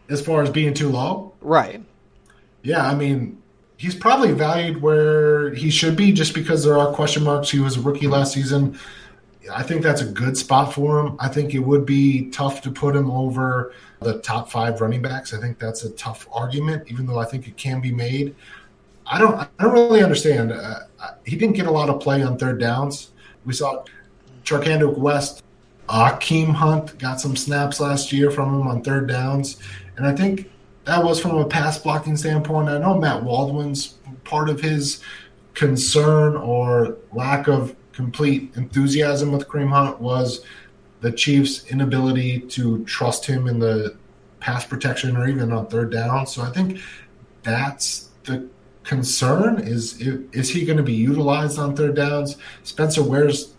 [0.08, 1.34] As far as being too low?
[1.40, 1.82] Right.
[2.62, 3.42] Yeah, I mean,
[3.78, 7.48] he's probably valued where he should be just because there are question marks.
[7.48, 8.78] He was a rookie last season.
[9.50, 11.16] I think that's a good spot for him.
[11.20, 15.32] I think it would be tough to put him over the top five running backs.
[15.32, 18.34] I think that's a tough argument, even though I think it can be made.
[19.06, 20.52] I don't I don't really understand.
[20.52, 20.80] Uh,
[21.24, 23.12] he didn't get a lot of play on third downs.
[23.46, 23.84] We saw
[24.44, 25.42] Charcandrick West,
[25.88, 29.58] Akeem Hunt got some snaps last year from him on third downs,
[29.96, 30.50] and I think
[30.88, 32.70] that was from a pass blocking standpoint.
[32.70, 35.02] I know Matt Waldman's part of his
[35.52, 40.46] concern or lack of complete enthusiasm with Kareem Hunt was
[41.02, 43.98] the Chiefs' inability to trust him in the
[44.40, 46.26] pass protection or even on third down.
[46.26, 46.80] So I think
[47.42, 48.48] that's the
[48.82, 52.38] concern is is he going to be utilized on third downs?
[52.62, 53.52] Spencer Ware's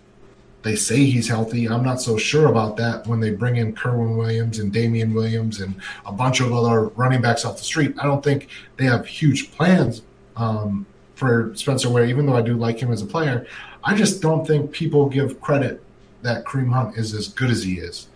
[0.69, 1.67] they say he's healthy.
[1.67, 5.62] I'm not so sure about that when they bring in Kerwynn Williams and Damien Williams
[5.62, 5.73] and
[6.05, 7.95] a bunch of other running backs off the street.
[7.99, 10.03] I don't think they have huge plans
[10.36, 13.47] um, for Spencer Ware, even though I do like him as a player.
[13.84, 15.82] I just don't think people give credit
[16.21, 18.08] that Kareem Hunt is as good as he is.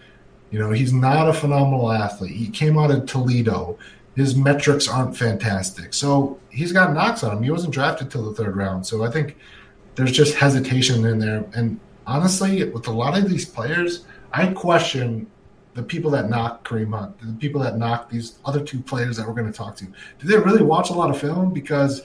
[0.51, 2.35] You know, he's not a phenomenal athlete.
[2.35, 3.79] He came out of Toledo
[4.15, 5.91] his metrics aren't fantastic.
[5.93, 7.43] So he's got knocks on him.
[7.43, 8.85] He wasn't drafted till the third round.
[8.85, 9.37] So I think
[9.95, 11.43] there's just hesitation in there.
[11.55, 15.27] And honestly, with a lot of these players, I question
[15.73, 19.27] the people that knock Kareem Hunt, the people that knock these other two players that
[19.27, 19.85] we're going to talk to.
[19.85, 21.53] Do they really watch a lot of film?
[21.53, 22.03] Because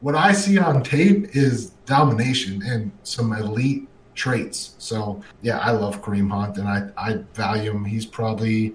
[0.00, 4.74] what I see on tape is domination and some elite traits.
[4.78, 7.84] So yeah, I love Kareem Hunt and I, I value him.
[7.84, 8.74] He's probably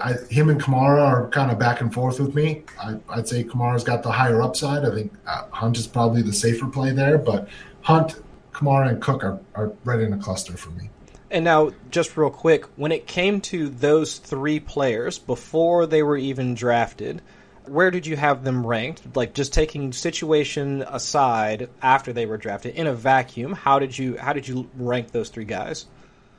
[0.00, 2.64] I, him and Kamara are kind of back and forth with me.
[2.80, 4.84] I, would say Kamara's got the higher upside.
[4.84, 7.48] I think uh, Hunt is probably the safer play there, but
[7.82, 8.20] Hunt,
[8.62, 10.90] Kamara, and Cook are, are right in a cluster for me.
[11.30, 16.16] And now, just real quick, when it came to those three players before they were
[16.16, 17.22] even drafted,
[17.66, 19.16] where did you have them ranked?
[19.16, 24.16] Like just taking situation aside after they were drafted in a vacuum, how did you
[24.18, 25.86] how did you rank those three guys?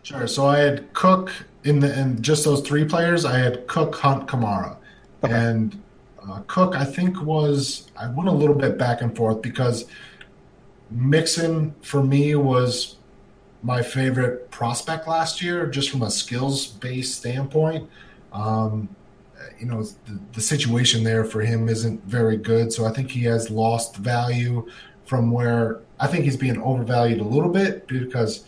[0.03, 0.27] Sure.
[0.27, 1.31] So I had Cook
[1.63, 3.25] in the in just those three players.
[3.25, 4.75] I had Cook, Hunt, Kamara,
[5.23, 5.33] okay.
[5.33, 5.81] and
[6.23, 9.85] Uh, Cook, I think, was I went a little bit back and forth because
[10.93, 12.97] Mixon for me was
[13.63, 17.89] my favorite prospect last year, just from a skills based standpoint.
[18.31, 18.89] Um,
[19.59, 22.71] you know, the, the, situation there for him isn't very good.
[22.73, 24.67] So I think he has lost value
[25.05, 28.45] from where I think he's being overvalued a little bit because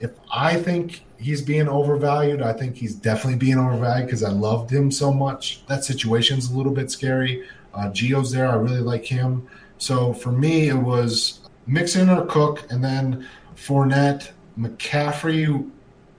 [0.00, 4.70] if I think he's being overvalued, I think he's definitely being overvalued because I loved
[4.70, 5.66] him so much.
[5.66, 7.44] That situation's a little bit scary.
[7.74, 8.48] Uh, Gio's there.
[8.48, 9.46] I really like him.
[9.78, 15.70] So for me, it was Mixon or Cook, and then Fournette, McCaffrey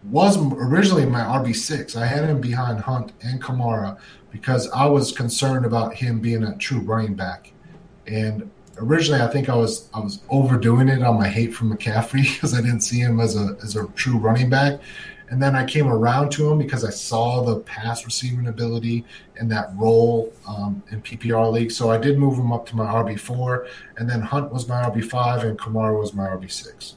[0.04, 1.96] was originally my RB6.
[1.96, 4.00] I had him behind Hunt and Kamara
[4.32, 7.52] because I was concerned about him being a true running back.
[8.08, 12.24] And originally I think I was I was overdoing it on my hate for McCaffrey
[12.34, 14.80] because I didn't see him as a as a true running back.
[15.30, 19.06] And then I came around to him because I saw the pass receiving ability
[19.38, 21.72] and that role um, in PPR league.
[21.72, 25.44] So I did move him up to my RB4, and then Hunt was my RB5,
[25.44, 26.96] and Kamara was my RB6.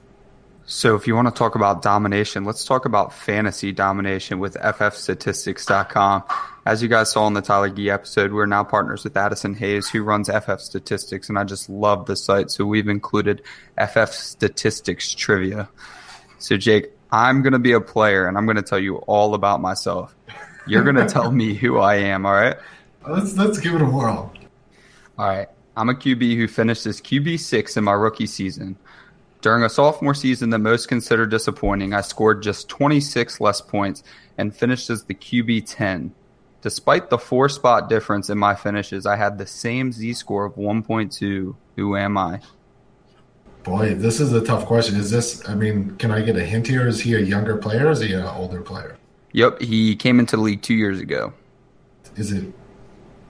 [0.64, 6.22] So, if you want to talk about domination, let's talk about fantasy domination with FFStatistics.com.
[6.64, 9.90] As you guys saw in the Tyler Gee episode, we're now partners with Addison Hayes,
[9.90, 12.50] who runs FF Statistics, and I just love the site.
[12.52, 13.42] So, we've included
[13.76, 15.68] FF Statistics trivia.
[16.38, 19.34] So, Jake, I'm going to be a player, and I'm going to tell you all
[19.34, 20.16] about myself.
[20.66, 22.56] You're going to tell me who I am, all right?
[23.06, 24.32] Let's, let's give it a whirl.
[25.18, 25.48] All right.
[25.76, 28.78] I'm a QB who finished as QB6 in my rookie season.
[29.42, 34.02] During a sophomore season that most consider disappointing, I scored just 26 less points
[34.38, 36.14] and finished as the QB 10.
[36.62, 40.54] Despite the four spot difference in my finishes, I had the same Z score of
[40.54, 41.56] 1.2.
[41.76, 42.40] Who am I?
[43.64, 44.96] Boy, this is a tough question.
[44.96, 46.86] Is this, I mean, can I get a hint here?
[46.88, 48.96] Is he a younger player or is he an older player?
[49.32, 51.32] Yep, he came into the league two years ago.
[52.16, 52.52] Is it,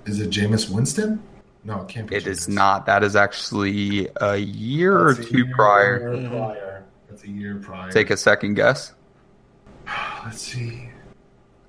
[0.07, 1.23] is it Jameis Winston?
[1.65, 2.17] No, it can't be.
[2.17, 2.87] It is not.
[2.87, 6.15] That is actually a year That's or two year prior.
[6.15, 6.85] Year prior.
[7.09, 7.93] That's a year prior.
[7.93, 8.95] Take a second guess.
[10.25, 10.89] Let's see.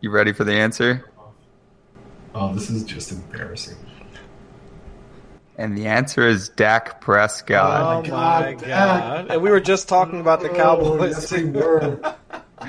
[0.01, 1.09] You ready for the answer?
[2.33, 3.77] Oh, this is just embarrassing.
[5.57, 7.81] And the answer is Dak Prescott.
[7.81, 8.59] Oh, oh my god!
[8.65, 9.31] god.
[9.31, 11.01] And we were just talking about the oh, Cowboys.
[11.01, 12.15] Oh, yes, we were.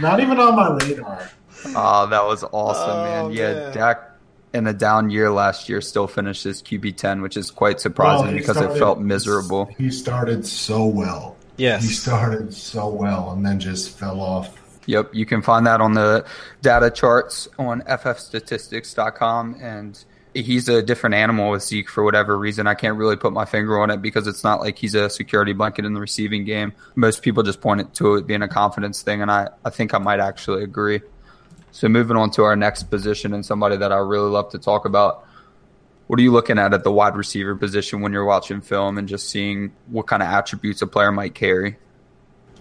[0.00, 1.30] Not even on my radar.
[1.68, 3.32] Oh, that was awesome, oh, man.
[3.32, 3.72] Yeah, man.
[3.72, 4.10] Dak
[4.52, 8.26] in a down year last year still finished as QB ten, which is quite surprising
[8.26, 9.64] well, because started, it felt miserable.
[9.78, 11.38] He started so well.
[11.56, 11.82] Yes.
[11.82, 14.60] He started so well and then just fell off.
[14.86, 16.26] Yep, you can find that on the
[16.60, 22.66] data charts on ffstatistics.com and he's a different animal with Zeke for whatever reason.
[22.66, 25.52] I can't really put my finger on it because it's not like he's a security
[25.52, 26.72] blanket in the receiving game.
[26.94, 29.94] Most people just point it to it being a confidence thing, and I, I think
[29.94, 31.00] I might actually agree.
[31.70, 34.84] So moving on to our next position and somebody that I really love to talk
[34.84, 35.26] about.
[36.06, 39.08] What are you looking at at the wide receiver position when you're watching film and
[39.08, 41.78] just seeing what kind of attributes a player might carry?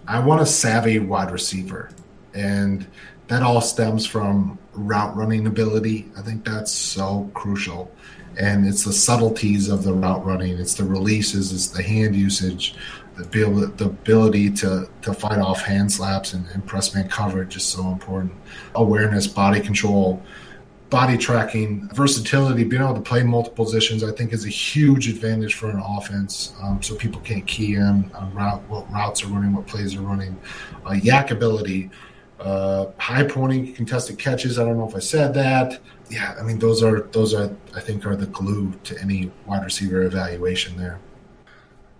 [0.08, 1.90] I want a savvy wide receiver.
[2.32, 2.86] And
[3.28, 6.10] that all stems from route running ability.
[6.16, 7.90] I think that's so crucial.
[8.38, 12.74] And it's the subtleties of the route running, it's the releases, it's the hand usage,
[13.16, 17.56] the ability, the ability to, to fight off hand slaps and, and press man coverage
[17.56, 18.32] is so important.
[18.74, 20.20] Awareness, body control,
[20.90, 25.54] body tracking, versatility, being able to play multiple positions, I think is a huge advantage
[25.54, 26.54] for an offense.
[26.62, 30.02] Um, so people can't key in on route, what routes are running, what plays are
[30.02, 30.36] running.
[30.84, 31.90] Uh, YAC ability,
[32.44, 34.58] uh, high pointing contested catches.
[34.58, 35.80] I don't know if I said that.
[36.10, 39.64] Yeah, I mean those are those are I think are the glue to any wide
[39.64, 41.00] receiver evaluation there.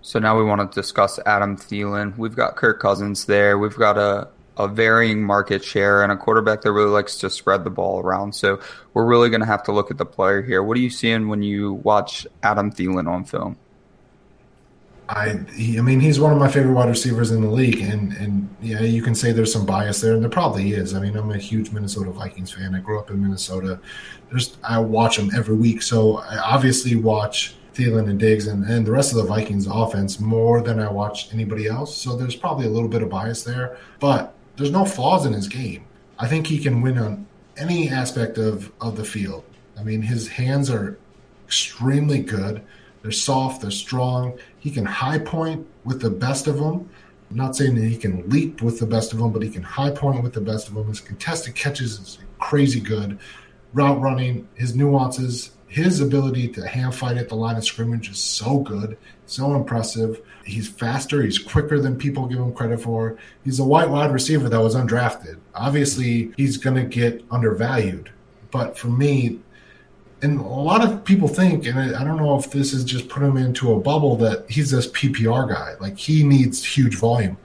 [0.03, 2.17] So now we want to discuss Adam Thielen.
[2.19, 3.57] We've got Kirk Cousins there.
[3.57, 4.29] We've got a,
[4.59, 8.35] a varying market share and a quarterback that really likes to spread the ball around.
[8.35, 8.61] So
[8.93, 10.63] we're really going to have to look at the player here.
[10.63, 13.57] What are you seeing when you watch Adam Thielen on film?
[15.15, 18.13] I, he, I mean, he's one of my favorite wide receivers in the league, and
[18.15, 20.93] and yeah, you can say there's some bias there, and there probably is.
[20.93, 22.75] I mean, I'm a huge Minnesota Vikings fan.
[22.75, 23.79] I grew up in Minnesota.
[24.29, 28.87] There's, I watch them every week, so I obviously watch Thielen and Diggs and, and
[28.87, 31.97] the rest of the Vikings offense more than I watch anybody else.
[31.97, 35.49] So there's probably a little bit of bias there, but there's no flaws in his
[35.49, 35.85] game.
[36.19, 39.45] I think he can win on any aspect of, of the field.
[39.79, 40.99] I mean, his hands are
[41.47, 42.63] extremely good.
[43.03, 44.39] They're soft, they're strong.
[44.65, 46.89] He can high point with the best of them.
[47.31, 49.63] I'm not saying that he can leap with the best of them, but he can
[49.63, 50.89] high point with the best of them.
[50.89, 53.19] His contested catches is crazy good.
[53.75, 58.19] Route running, his nuances, his ability to hand fight at the line of scrimmage is
[58.19, 58.97] so good,
[59.27, 60.23] so impressive.
[60.47, 63.19] He's faster, he's quicker than people give him credit for.
[63.45, 65.37] He's a white wide receiver that was undrafted.
[65.55, 68.11] Obviously, he's going to get undervalued.
[68.51, 69.41] But for me,
[70.25, 73.23] And a lot of people think, and I don't know if this is just put
[73.23, 75.75] him into a bubble that he's this PPR guy.
[75.81, 77.37] Like he needs huge volume.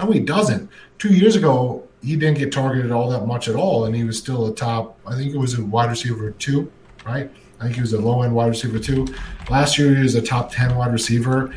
[0.00, 0.68] No, he doesn't.
[0.98, 4.18] Two years ago, he didn't get targeted all that much at all, and he was
[4.18, 4.98] still a top.
[5.06, 6.72] I think it was a wide receiver two,
[7.06, 7.30] right?
[7.60, 9.06] I think he was a low end wide receiver two.
[9.48, 11.54] Last year, he was a top ten wide receiver.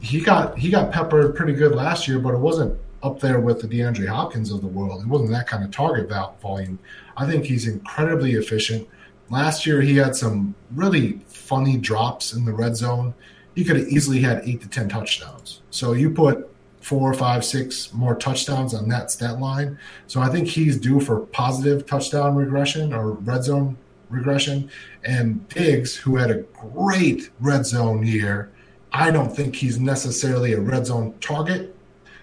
[0.00, 3.60] He got he got peppered pretty good last year, but it wasn't up there with
[3.60, 5.02] the DeAndre Hopkins of the world.
[5.02, 6.78] It wasn't that kind of target volume.
[7.18, 8.88] I think he's incredibly efficient.
[9.30, 13.14] Last year, he had some really funny drops in the red zone.
[13.54, 15.62] He could have easily had eight to 10 touchdowns.
[15.70, 19.78] So you put four, five, six more touchdowns on that stat line.
[20.06, 23.76] So I think he's due for positive touchdown regression or red zone
[24.08, 24.70] regression.
[25.04, 28.50] And Diggs, who had a great red zone year,
[28.92, 31.76] I don't think he's necessarily a red zone target.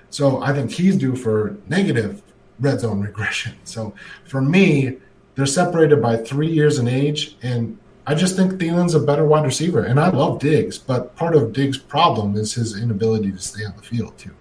[0.09, 2.21] So I think he's due for negative
[2.59, 3.53] red zone regression.
[3.65, 3.93] So
[4.25, 4.97] for me,
[5.35, 9.45] they're separated by three years in age, and I just think Thielen's a better wide
[9.45, 9.83] receiver.
[9.83, 13.75] And I love Diggs, but part of Diggs' problem is his inability to stay on
[13.75, 14.35] the field too.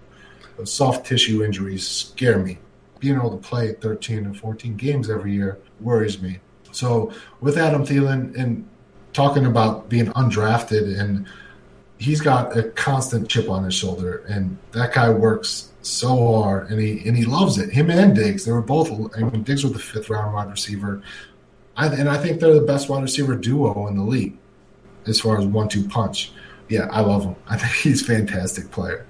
[0.57, 2.59] Those soft tissue injuries scare me.
[2.99, 6.39] Being able to play 13 and 14 games every year worries me.
[6.71, 8.67] So with Adam Thielen and
[9.13, 11.25] talking about being undrafted and
[11.97, 16.79] he's got a constant chip on his shoulder and that guy works so hard, and
[16.79, 17.69] he and he loves it.
[17.69, 18.91] Him and Diggs, they were both.
[19.15, 21.01] I mean, Diggs was the fifth round wide receiver,
[21.77, 24.37] I, and I think they're the best wide receiver duo in the league
[25.07, 26.31] as far as one two punch.
[26.69, 27.35] Yeah, I love him.
[27.47, 29.05] I think he's a fantastic player.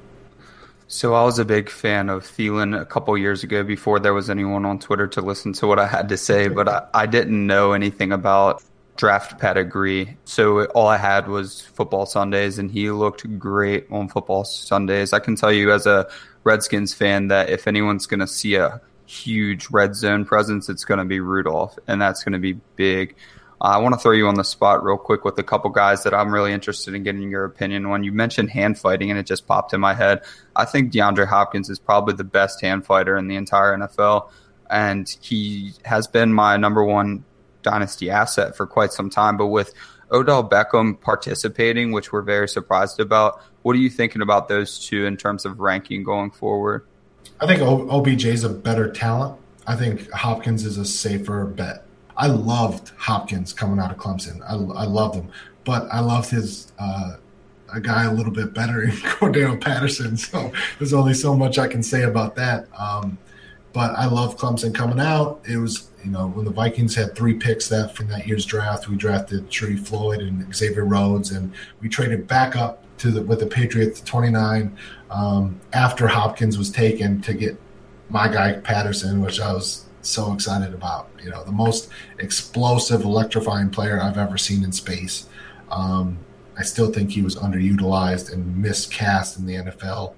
[0.87, 4.29] So I was a big fan of Thielen a couple years ago before there was
[4.29, 7.47] anyone on Twitter to listen to what I had to say, but I, I didn't
[7.47, 8.63] know anything about
[8.95, 10.15] draft pedigree.
[10.25, 15.11] So all I had was football Sundays, and he looked great on football Sundays.
[15.11, 16.07] I can tell you as a
[16.45, 20.99] Redskins fan that if anyone's going to see a huge red zone presence, it's going
[20.99, 23.15] to be Rudolph, and that's going to be big.
[23.59, 26.03] Uh, I want to throw you on the spot real quick with a couple guys
[26.03, 28.03] that I'm really interested in getting your opinion on.
[28.03, 30.21] You mentioned hand fighting, and it just popped in my head.
[30.55, 34.29] I think DeAndre Hopkins is probably the best hand fighter in the entire NFL,
[34.69, 37.25] and he has been my number one
[37.63, 39.35] dynasty asset for quite some time.
[39.35, 39.73] But with
[40.11, 43.41] Odell Beckham participating, which we're very surprised about.
[43.65, 46.85] What are you thinking about those two in terms of ranking going forward?
[47.41, 49.39] I think OBJ is a better talent.
[49.65, 51.83] I think Hopkins is a safer bet.
[52.15, 54.39] I loved Hopkins coming out of Clemson.
[54.47, 55.29] I, I loved him,
[55.63, 57.15] but I loved his uh,
[57.73, 60.15] a guy a little bit better in Cordarrelle Patterson.
[60.15, 62.67] So there's only so much I can say about that.
[62.79, 63.17] Um,
[63.73, 65.41] but I love Clemson coming out.
[65.49, 68.87] It was you know, when the Vikings had three picks that from that year's draft,
[68.87, 71.51] we drafted Sharrif Floyd and Xavier Rhodes, and
[71.81, 74.75] we traded back up to the with the Patriots 29
[75.11, 77.59] um, after Hopkins was taken to get
[78.09, 81.09] my guy Patterson, which I was so excited about.
[81.23, 81.89] You know, the most
[82.19, 85.27] explosive, electrifying player I've ever seen in space.
[85.71, 86.17] Um,
[86.57, 90.15] I still think he was underutilized and miscast in the NFL.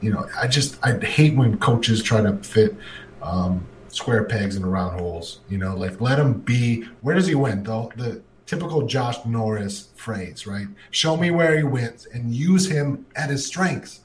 [0.00, 2.76] You know, I just I hate when coaches try to fit
[3.20, 5.40] um, square pegs in round holes.
[5.48, 6.84] You know, like let him be.
[7.02, 7.64] Where does he win?
[7.64, 7.92] though?
[7.96, 10.66] the typical Josh Norris phrase, right?
[10.90, 14.00] Show me where he wins and use him at his strengths.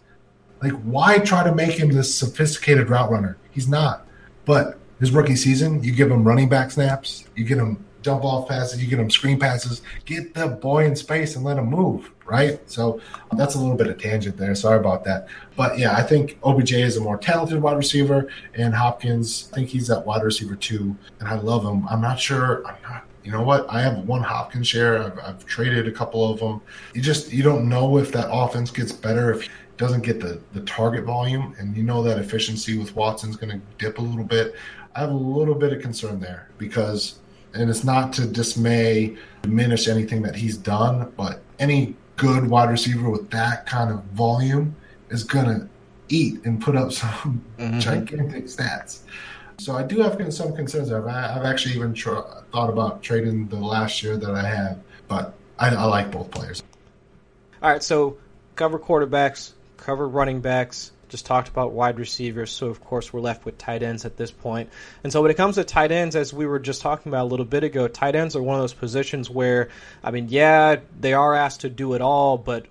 [0.62, 3.38] Like, why try to make him this sophisticated route runner?
[3.52, 4.06] He's not.
[4.46, 8.50] But his rookie season, you give him running back snaps, you get him dump off
[8.50, 12.12] passes, you get him screen passes, get the boy in space and let him move,
[12.26, 12.60] right?
[12.70, 13.00] So
[13.38, 14.54] that's a little bit of tangent there.
[14.56, 15.28] Sorry about that.
[15.56, 19.70] But yeah, I think OBJ is a more talented wide receiver, and Hopkins, I think
[19.70, 21.88] he's that wide receiver too, and I love him.
[21.88, 22.66] I'm not sure.
[22.68, 23.06] I'm not.
[23.24, 23.66] You know what?
[23.70, 25.04] I have one Hopkins share.
[25.04, 26.62] I've, I've traded a couple of them.
[26.94, 30.62] You just you don't know if that offense gets better if doesn't get the, the
[30.62, 34.56] target volume, and you know that efficiency with Watson's going to dip a little bit.
[34.96, 37.20] I have a little bit of concern there because
[37.54, 43.10] and it's not to dismay, diminish anything that he's done, but any good wide receiver
[43.10, 44.76] with that kind of volume
[45.10, 45.68] is going to
[46.10, 47.80] eat and put up some mm-hmm.
[47.80, 49.02] gigantic stats.
[49.58, 50.92] So I do have some concerns.
[50.92, 55.70] I've, I've actually even thought about trading the last year that I have, but I,
[55.70, 56.64] I like both players.
[57.62, 58.18] All right, so
[58.56, 63.46] cover quarterbacks, cover running backs, just talked about wide receivers, so of course we're left
[63.46, 64.72] with tight ends at this point.
[65.04, 67.30] And so when it comes to tight ends, as we were just talking about a
[67.30, 69.70] little bit ago, tight ends are one of those positions where,
[70.04, 72.66] I mean, yeah, they are asked to do it all, but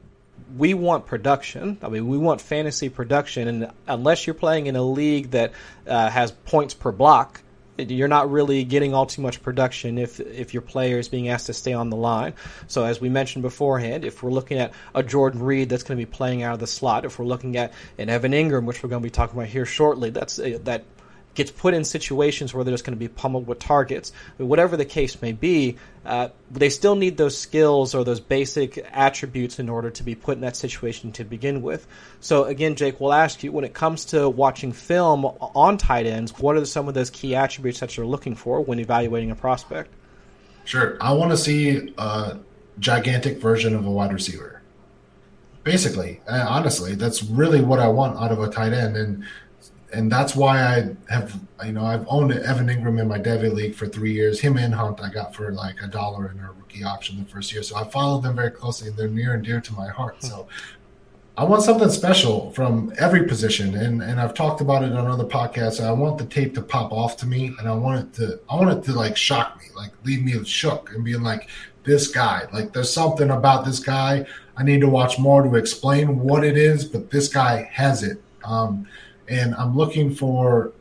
[0.56, 1.78] we want production.
[1.82, 5.52] I mean, we want fantasy production, and unless you're playing in a league that
[5.86, 7.42] uh, has points per block,
[7.78, 11.46] you're not really getting all too much production if if your player is being asked
[11.46, 12.34] to stay on the line.
[12.66, 16.06] So as we mentioned beforehand, if we're looking at a Jordan Reed that's going to
[16.06, 18.90] be playing out of the slot, if we're looking at an Evan Engram, which we're
[18.90, 20.84] going to be talking about here shortly, that's that
[21.34, 24.12] gets put in situations where they're just going to be pummeled with targets.
[24.36, 29.58] whatever the case may be, uh, they still need those skills or those basic attributes
[29.58, 31.86] in order to be put in that situation to begin with.
[32.20, 36.38] So again, Jake, we'll ask you when it comes to watching film on tight ends,
[36.38, 39.90] what are some of those key attributes that you're looking for when evaluating a prospect?
[40.64, 42.38] Sure, I want to see a
[42.78, 44.60] gigantic version of a wide receiver.
[45.64, 49.24] Basically, uh, honestly, that's really what I want out of a tight end, and
[49.92, 53.74] and that's why I have you know I've owned Evan Engram in my Devy league
[53.74, 54.40] for three years.
[54.40, 57.52] Him and Hunt I got for like a dollar in a rookie auction the first
[57.52, 58.88] year, so I followed them very closely.
[58.88, 60.22] And they're near and dear to my heart.
[60.22, 60.48] So
[61.36, 65.24] I want something special from every position, and and I've talked about it on other
[65.24, 65.82] podcasts.
[65.82, 68.56] I want the tape to pop off to me, and I want it to I
[68.56, 71.48] want it to like shock me, like leave me shook, and being like
[71.84, 72.46] this guy.
[72.52, 74.26] Like there's something about this guy.
[74.56, 78.22] I need to watch more to explain what it is, but this guy has it.
[78.44, 78.86] Um,
[79.32, 80.72] and I'm looking for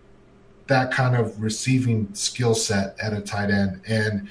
[0.68, 3.82] that kind of receiving skill set at a tight end.
[3.88, 4.28] And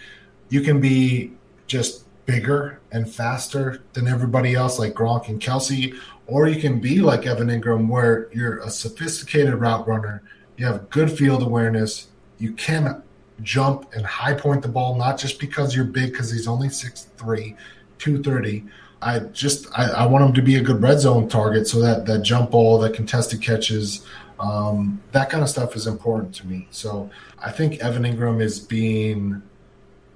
[0.51, 1.33] you can be
[1.67, 5.97] just bigger and faster than everybody else, like Gronk and Kelce,
[6.27, 10.23] or you can be like Evan Engram, where you're a sophisticated route runner,
[10.59, 12.09] you have good field awareness,
[12.39, 13.03] you can
[13.43, 17.57] jump and high point the ball, not just because you're big, because he's only 6'3,
[17.99, 18.67] 230
[19.03, 22.07] I just I, I, want him to be a good red zone target so that
[22.07, 24.05] that jump ball, that contested catches,
[24.39, 26.69] um, that kind of stuff is important to me.
[26.71, 29.43] So I think Evan Engram is being.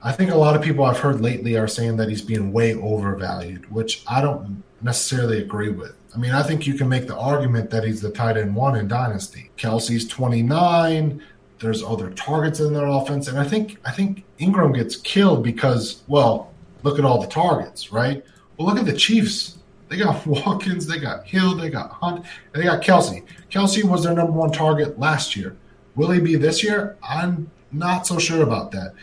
[0.03, 2.75] I think a lot of people I've heard lately are saying that he's being way
[2.75, 5.97] overvalued, which I don't necessarily agree with.
[6.15, 8.77] I mean, I think you can make the argument that he's the tight end one
[8.77, 9.51] in Dynasty.
[9.57, 11.23] Kelce's 29.
[11.59, 16.03] There's other targets in their offense, and I think I think Engram gets killed because
[16.07, 18.23] well, look at all the targets, right?
[18.57, 19.59] Well, look at the Chiefs.
[19.89, 23.25] They got Watkins, they got Hill, they got Hunt, and they got Kelce.
[23.51, 25.57] Kelce was their number one target last year.
[25.95, 26.97] Will he be this year?
[27.03, 28.95] I'm not so sure about that.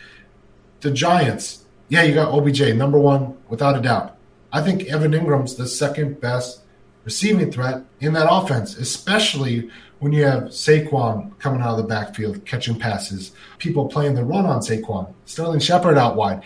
[0.80, 4.16] The Giants, yeah, you got OBJ, number one, without a doubt.
[4.52, 6.60] I think Evan Engram's the second best
[7.04, 12.44] receiving threat in that offense, especially when you have Saquon coming out of the backfield,
[12.44, 16.42] catching passes, people playing the run on Saquon, Sterling Shepard out wide.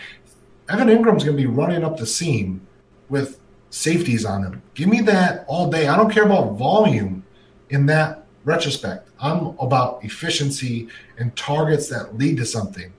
[0.69, 2.66] Evan Engram's going to be running up the seam
[3.09, 3.39] with
[3.69, 4.61] safeties on him.
[4.73, 5.87] Give me that all day.
[5.87, 7.23] I don't care about volume
[7.69, 9.09] in that retrospect.
[9.19, 10.87] I'm about efficiency
[11.17, 12.93] and targets that lead to something.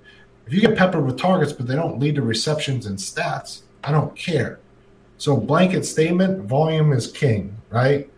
[0.47, 3.93] If you get peppered with targets, but they don't lead to receptions and stats, I
[3.93, 4.61] don't care.
[5.19, 8.09] So, blanket statement volume is king, right?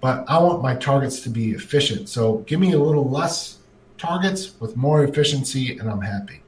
[0.00, 2.08] But I want my targets to be efficient.
[2.08, 3.58] So, give me a little less
[3.98, 6.42] targets with more efficiency, and I'm happy.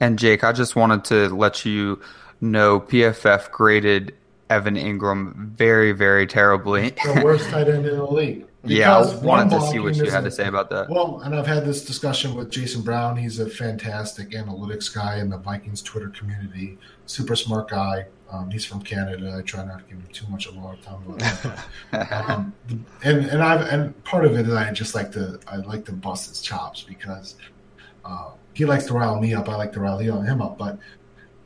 [0.00, 2.00] And, Jake, I just wanted to let you
[2.42, 4.14] no, PFF graded
[4.50, 6.90] Evan Engram very, very terribly.
[6.90, 8.46] the worst tight end in the league.
[8.64, 10.90] yeah, I wanted to see what you had to say about that.
[10.90, 13.16] Well, and I've had this discussion with Jason Brown.
[13.16, 16.78] He's a fantastic analytics guy in the Vikings Twitter community.
[17.06, 18.06] Super smart guy.
[18.30, 19.36] Um, he's from Canada.
[19.38, 21.18] I try not to give him too much of a hard time about
[21.92, 22.28] that.
[22.28, 22.52] Um,
[23.04, 25.92] and and I and part of it is I just like to I like to
[25.92, 27.36] bust his chops because
[28.04, 29.48] uh, he likes to rile me up.
[29.48, 30.56] I like to rile him up.
[30.56, 30.78] But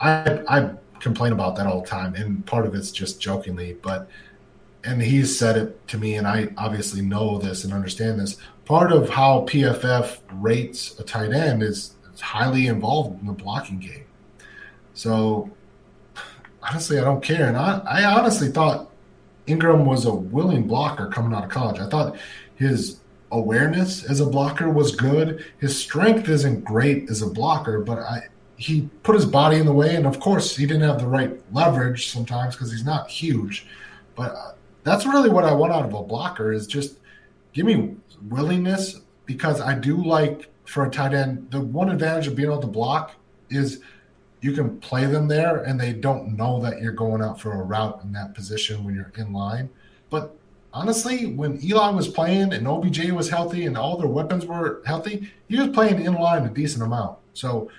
[0.01, 0.71] I I
[1.01, 4.09] complain about that all the time, and part of it's just jokingly, but
[4.85, 8.37] and he's said it to me, and I obviously know this and understand this.
[8.65, 14.05] Part of how PFF rates a tight end is highly involved in the blocking game.
[14.95, 15.51] So
[16.63, 18.91] honestly, I don't care, and I, I honestly thought
[19.47, 21.81] Engram was a willing blocker coming out of college.
[21.81, 22.17] I thought
[22.55, 23.01] his
[23.33, 25.45] awareness as a blocker was good.
[25.59, 29.73] His strength isn't great as a blocker, but I he put his body in the
[29.73, 33.67] way, and of course, he didn't have the right leverage sometimes because he's not huge.
[34.15, 34.53] But uh,
[34.83, 36.99] that's really what I want out of a blocker is just
[37.53, 37.97] give me
[38.29, 41.51] willingness because I do like for a tight end.
[41.51, 43.13] The one advantage of being able to block
[43.51, 43.81] is
[44.41, 47.63] you can play them there, and they don't know that you're going out for a
[47.63, 49.69] route in that position when you're in line.
[50.09, 50.35] But
[50.73, 55.33] honestly, when Eli was playing and OBJ was healthy and all their weapons were healthy,
[55.49, 57.19] he was playing in line a decent amount.
[57.35, 57.71] So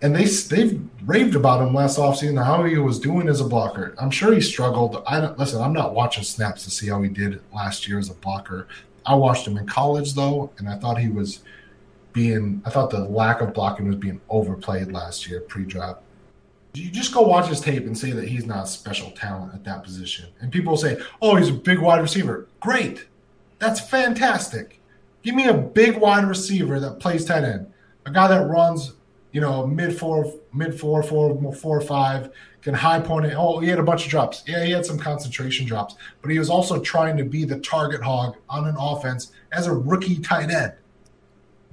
[0.00, 3.94] and they they've raved about him last offseason how he was doing as a blocker.
[3.98, 5.02] I'm sure he struggled.
[5.06, 5.60] I don't listen.
[5.60, 8.68] I'm not watching snaps to see how he did last year as a blocker.
[9.04, 11.40] I watched him in college though, and I thought he was
[12.12, 12.62] being.
[12.64, 16.02] I thought the lack of blocking was being overplayed last year pre-draft.
[16.74, 19.64] You just go watch his tape and say that he's not a special talent at
[19.64, 23.06] that position, and people say, "Oh, he's a big wide receiver." Great,
[23.58, 24.80] that's fantastic.
[25.22, 27.72] Give me a big wide receiver that plays tight end,
[28.06, 28.92] a guy that runs
[29.38, 33.34] you know, mid four, mid four, four, four five, can high point it.
[33.36, 34.42] Oh, he had a bunch of drops.
[34.48, 38.02] Yeah, he had some concentration drops, but he was also trying to be the target
[38.02, 40.72] hog on an offense as a rookie tight end.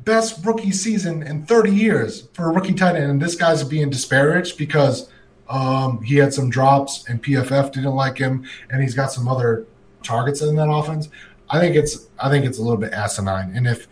[0.03, 3.89] best rookie season in 30 years for a rookie tight end, and this guy's being
[3.89, 5.09] disparaged because
[5.49, 9.65] um, he had some drops and PFF didn't like him, and he's got some other
[10.03, 11.09] targets in that offense.
[11.49, 13.53] I think it's I think it's a little bit asinine.
[13.55, 13.87] And if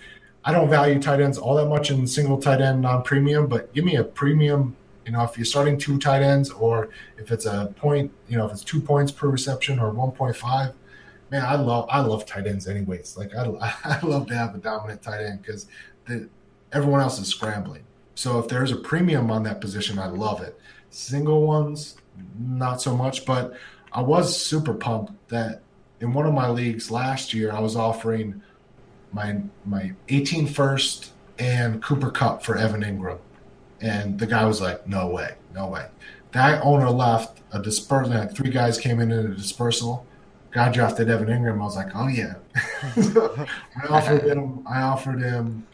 [0.46, 3.74] I don't value tight ends all that much in single tight end non premium, but
[3.74, 4.76] give me a premium.
[5.06, 8.46] You know, if you're starting two tight ends, or if it's a point, you know,
[8.46, 10.74] if it's two points per reception or 1.5,
[11.30, 13.18] man, I love I love tight ends anyways.
[13.18, 13.44] Like I
[13.84, 15.68] I love to have a dominant tight end because
[16.72, 17.84] everyone else is scrambling.
[18.16, 20.60] So if there's a premium on that position, I love it.
[20.90, 21.98] Single ones,
[22.38, 23.54] not so much, but
[23.92, 25.62] I was super pumped that
[26.00, 28.42] in one of my leagues last year, I was offering
[29.14, 33.20] my my 18 first and Cooper Kupp for Evan Engram.
[33.82, 35.88] and the guy was like, "No way, no way."
[36.32, 38.14] That owner left a dispersal.
[38.14, 40.06] Like three guys came in in a dispersal.
[40.52, 41.60] Guy drafted Evan Engram.
[41.62, 42.36] I was like, "Oh yeah."
[42.96, 44.66] I offered him.
[44.68, 45.66] I offered him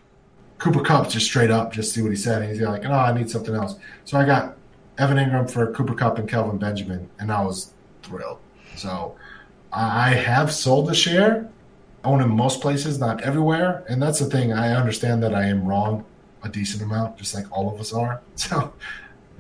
[0.58, 2.42] Cooper Kupp just straight up, just see what he said.
[2.42, 3.76] And he's like, "No, I need something else."
[4.06, 4.58] So I got
[4.98, 7.74] Evan Engram for Cooper Kupp and Kelvin Benjamin, and I was
[8.04, 8.40] thrilled.
[8.76, 9.16] So
[9.72, 11.50] I have sold a share,
[12.04, 14.54] own in most places, not everywhere, and that's the thing.
[14.54, 16.06] I understand that I am wrong
[16.44, 18.22] a decent amount, just like all of us are.
[18.36, 18.74] So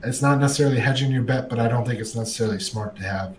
[0.03, 3.35] it's not necessarily hedging your bet, but I don't think it's necessarily smart to have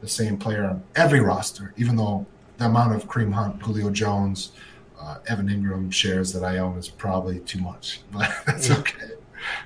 [0.00, 2.26] the same player on every roster, even though
[2.58, 4.52] the amount of Kareem Hunt, Julio Jones,
[5.00, 9.10] uh, Evan Engram shares that I own is probably too much, but that's okay.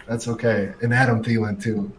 [0.07, 0.73] That's okay.
[0.83, 1.93] And Adam Thielen too.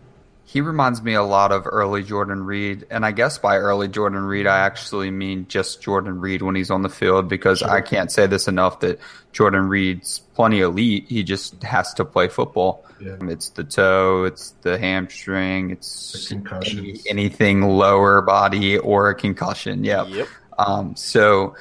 [0.50, 4.24] He reminds me a lot of early Jordan Reed, and I guess by early Jordan
[4.24, 7.70] Reed, I actually mean just Jordan Reed when he's on the field because sure.
[7.70, 8.98] I can't say this enough that
[9.34, 11.08] Jordan Reed's plenty elite.
[11.10, 12.86] He just has to play football.
[13.02, 13.18] Yeah.
[13.24, 19.84] It's the toe, it's the hamstring, it's any, anything lower body or a concussion.
[19.84, 20.08] Yep.
[20.12, 20.28] yep.
[20.58, 21.58] Um, so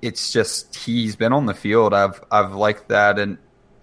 [0.00, 1.92] it's just he's been on the field.
[1.92, 3.38] I've I've liked that, and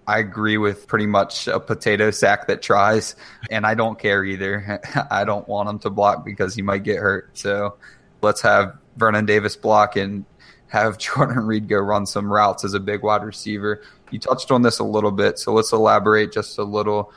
[0.10, 3.16] I agree with pretty much a potato sack that tries,
[3.52, 4.82] and I don't care either.
[5.12, 7.30] I don't want him to block because he might get hurt.
[7.38, 7.78] So
[8.24, 10.26] let's have Vernon Davis block and
[10.70, 13.84] have Jordan Reed go run some routes as a big wide receiver.
[14.10, 17.14] You touched on this a little bit, so let's elaborate just a little.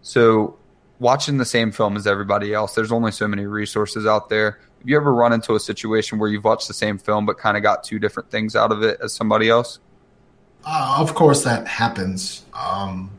[0.00, 0.58] So,
[0.98, 4.58] watching the same film as everybody else, there's only so many resources out there.
[4.80, 7.56] Have you ever run into a situation where you've watched the same film but kind
[7.56, 9.78] of got two different things out of it as somebody else?
[10.64, 12.44] Uh, of course, that happens.
[12.54, 13.10] Um,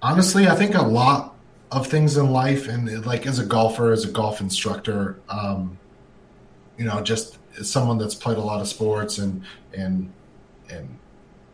[0.00, 1.34] honestly, I think a lot
[1.72, 5.76] of things in life, and like as a golfer, as a golf instructor, um,
[6.78, 9.42] you know, just someone that's played a lot of sports and
[9.72, 10.12] and
[10.70, 10.98] and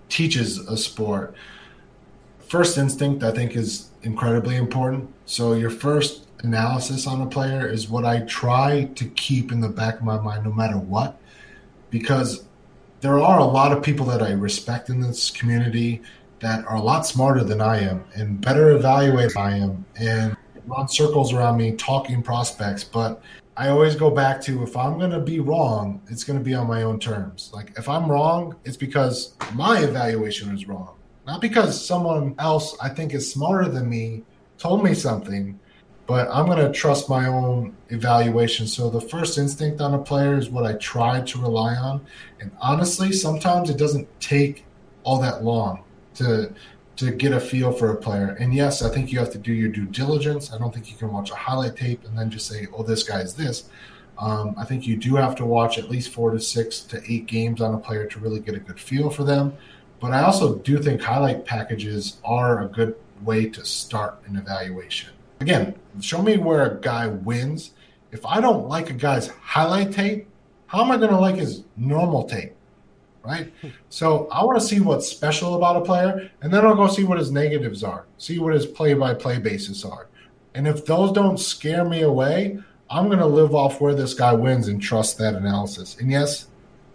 [0.09, 1.35] teaches a sport.
[2.41, 5.09] First instinct, I think, is incredibly important.
[5.25, 9.69] So your first analysis on a player is what I try to keep in the
[9.69, 11.19] back of my mind, no matter what,
[11.91, 12.45] because
[13.01, 16.03] there are a lot of people that I respect in this community
[16.41, 20.37] that are a lot smarter than I am and better evaluated than I am and
[20.67, 22.85] run circles around me talking prospects.
[22.85, 23.23] But
[23.57, 26.55] I always go back to if I'm going to be wrong, it's going to be
[26.55, 27.51] on my own terms.
[27.55, 30.95] Like if I'm wrong, it's because my evaluation is wrong,
[31.27, 34.25] not because someone else I think is smarter than me
[34.59, 35.59] told me something
[36.11, 38.67] but I'm going to trust my own evaluation.
[38.67, 42.05] So the first instinct on a player is what I try to rely on.
[42.41, 44.65] And honestly, sometimes it doesn't take
[45.05, 45.85] all that long
[46.17, 46.53] to
[46.97, 48.37] to get a feel for a player.
[48.41, 50.53] And yes, I think you have to do your due diligence.
[50.53, 53.05] I don't think you can watch a highlight tape and then just say, "Oh, this
[53.05, 53.71] guy is this."
[54.19, 57.27] Um, I think you do have to watch at least four to six to eight
[57.27, 59.53] games on a player to really get a good feel for them.
[60.01, 65.11] But I also do think highlight packages are a good way to start an evaluation
[65.41, 67.73] again, show me where a guy wins.
[68.13, 70.27] If I don't like a guy's highlight tape,
[70.67, 72.53] how am I going to like his normal tape?
[73.25, 73.53] Right.
[73.91, 77.03] So I want to see what's special about a player, and then I'll go see
[77.03, 80.07] what his negatives are, see what his play by play basis are.
[80.55, 84.33] And if those don't scare me away, I'm going to live off where this guy
[84.33, 85.97] wins and trust that analysis.
[85.99, 86.47] And yes,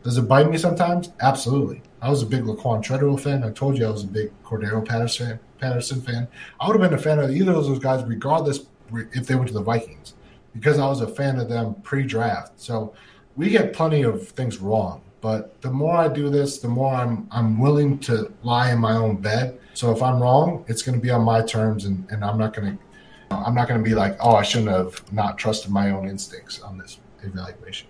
[0.05, 1.11] does it bite me sometimes?
[1.19, 1.81] Absolutely.
[1.99, 3.43] I was a big Laquon Treadwell fan.
[3.43, 6.27] I told you I was a big Cordarrelle Patterson Patterson fan.
[6.59, 8.67] I would have been a fan of either of those guys, regardless
[9.13, 10.13] if they went to the Vikings,
[10.53, 12.61] because I was a fan of them pre-draft.
[12.61, 12.93] So
[13.35, 15.01] we get plenty of things wrong.
[15.21, 18.95] But the more I do this, the more I'm I'm willing to lie in my
[18.95, 19.59] own bed.
[19.73, 22.53] So if I'm wrong, it's going to be on my terms, and, and I'm not
[22.53, 22.83] going to
[23.31, 26.61] I'm not going to be like, oh, I shouldn't have not trusted my own instincts
[26.61, 27.87] on this evaluation.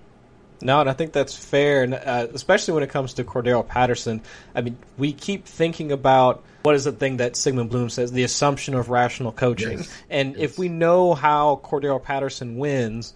[0.62, 4.22] No, and I think that's fair, and uh, especially when it comes to Cordarrelle Patterson.
[4.53, 8.24] I mean, we keep thinking about what is the thing that Sigmund Bloom says, the
[8.24, 9.80] assumption of rational coaching.
[9.80, 10.01] Yes.
[10.10, 10.41] And yes.
[10.41, 13.14] if we know how Cordarrelle Patterson wins,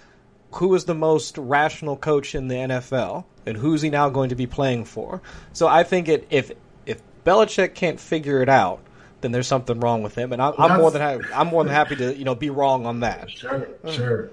[0.52, 4.36] who is the most rational coach in the NFL, and who's he now going to
[4.36, 5.22] be playing for?
[5.54, 6.52] So I think it if
[6.86, 8.82] if Belichick can't figure it out,
[9.22, 11.74] then there's something wrong with him, and I, I'm more than happy, I'm more than
[11.74, 13.30] happy to you know be wrong on that.
[13.32, 14.30] Sure, sure.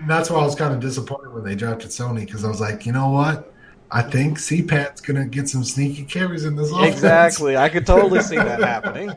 [0.00, 2.60] And that's why I was kind of disappointed when they drafted Sony because I was
[2.60, 3.52] like, you know what?
[3.90, 6.94] I think CPAT's gonna get some sneaky carries in this offense.
[6.94, 9.10] Exactly, I could totally see that happening.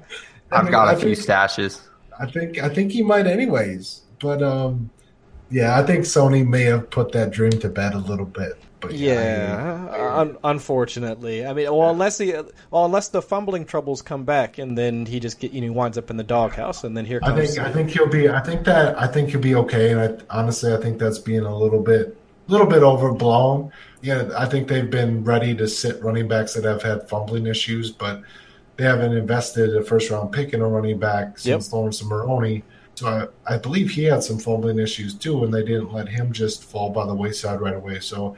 [0.52, 1.82] I've mean, got a I few think, stashes.
[2.20, 4.90] I think I think he might anyways, but um,
[5.50, 8.54] yeah, I think Sony may have put that dream to bed a little bit.
[8.82, 12.34] But yeah, yeah un- unfortunately, I mean, well, unless he,
[12.72, 15.98] well, unless the fumbling troubles come back, and then he just get, you know, winds
[15.98, 17.40] up in the doghouse, and then here comes.
[17.40, 18.28] I think I think he'll be.
[18.28, 21.44] I think that I think he'll be okay, and I, honestly, I think that's being
[21.44, 22.18] a little bit,
[22.48, 23.72] little bit overblown.
[24.02, 27.92] Yeah, I think they've been ready to sit running backs that have had fumbling issues,
[27.92, 28.24] but
[28.78, 31.74] they haven't invested a first round pick in a running back since yep.
[31.74, 32.64] Laurence Maroney.
[32.96, 33.08] So
[33.48, 36.64] I, I, believe he had some fumbling issues too, and they didn't let him just
[36.64, 38.00] fall by the wayside right away.
[38.00, 38.36] So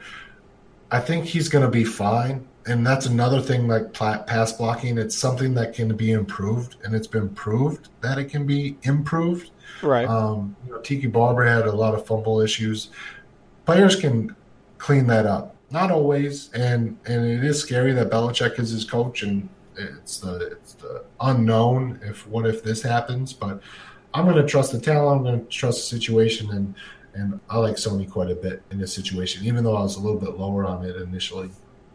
[0.90, 2.46] I think he's going to be fine.
[2.66, 4.96] And that's another thing like pass blocking.
[4.96, 9.50] It's something that can be improved, and it's been proved that it can be improved.
[9.82, 10.08] Right.
[10.08, 12.88] Um, you know, Tiki Barber had a lot of fumble issues.
[13.66, 14.34] Players can
[14.78, 15.56] clean that up.
[15.70, 20.52] Not always, and and it is scary that Belichick is his coach, and it's the
[20.52, 22.00] it's the unknown.
[22.02, 23.34] If what if this happens?
[23.34, 23.60] But
[24.14, 25.18] I'm going to trust the talent.
[25.18, 26.74] I'm going to trust the situation, and
[27.14, 30.00] and I like Sony quite a bit in this situation, even though I was a
[30.00, 31.50] little bit lower on it initially.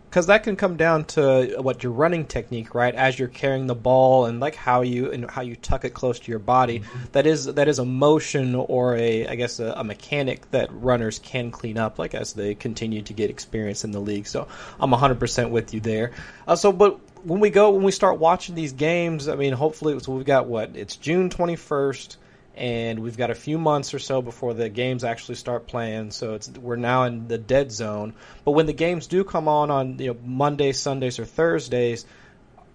[0.10, 2.96] Because that can come down to what your running technique, right?
[2.96, 6.20] As you're carrying the ball and like how you and how you tuck it close
[6.22, 6.80] to your body.
[6.80, 7.00] Mm-hmm.
[7.12, 11.20] That is that is a motion or a I guess a, a, mechanic that runners
[11.20, 14.26] can clean up, like as they continue to get experience in the league.
[14.26, 14.48] So
[14.80, 16.14] I'm 100 percent with you there.
[16.48, 20.00] Uh, so, but when we go when we start watching these games, I mean, hopefully,
[20.00, 22.18] so we've got what it's June 21st
[22.56, 26.12] and we've got a few months or so before the games actually start playing.
[26.12, 28.14] So it's we're now in the dead zone.
[28.44, 32.06] But when the games do come on on you know Mondays, Sundays, or Thursdays,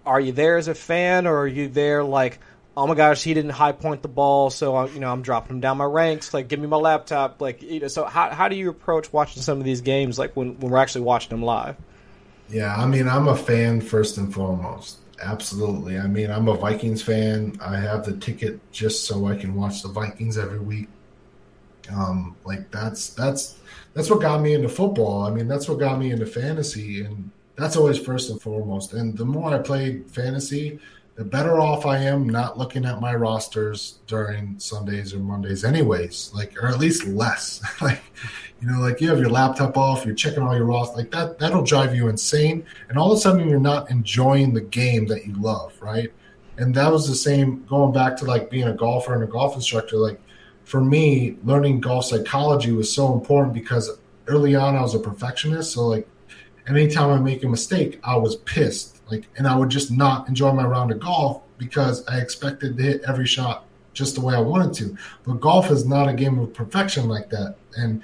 [0.06, 2.38] are you there as a fan, or are you there like?
[2.76, 5.56] Oh my gosh, he didn't high point the ball, so I, you know I'm dropping
[5.56, 6.34] him down my ranks.
[6.34, 7.40] Like, give me my laptop.
[7.40, 10.18] Like, you know, so how how do you approach watching some of these games?
[10.18, 11.76] Like when when we're actually watching them live?
[12.48, 14.98] Yeah, I mean, I'm a fan first and foremost.
[15.24, 15.98] Absolutely.
[15.98, 17.56] I mean, I'm a Vikings fan.
[17.60, 20.88] I have the ticket just so I can watch the Vikings every week.
[21.90, 23.58] Um, like that's that's
[23.94, 25.22] that's what got me into football.
[25.22, 28.92] I mean, that's what got me into fantasy, and that's always first and foremost.
[28.92, 30.78] And the more I played fantasy,
[31.16, 36.32] the better off I am not looking at my rosters during Sundays or Mondays, anyways.
[36.34, 37.62] Like, or at least less.
[37.80, 38.02] like,
[38.60, 41.38] you know, like you have your laptop off, you're checking all your rosters, like that.
[41.38, 45.26] That'll drive you insane, and all of a sudden you're not enjoying the game that
[45.26, 46.12] you love, right?
[46.56, 49.54] And that was the same going back to like being a golfer and a golf
[49.54, 49.96] instructor.
[49.96, 50.20] Like,
[50.64, 55.72] for me, learning golf psychology was so important because early on I was a perfectionist.
[55.72, 56.08] So like,
[56.66, 60.52] anytime I make a mistake, I was pissed like, and I would just not enjoy
[60.52, 64.40] my round of golf because I expected to hit every shot just the way I
[64.40, 64.96] wanted to.
[65.24, 67.56] But golf is not a game of perfection like that.
[67.76, 68.02] And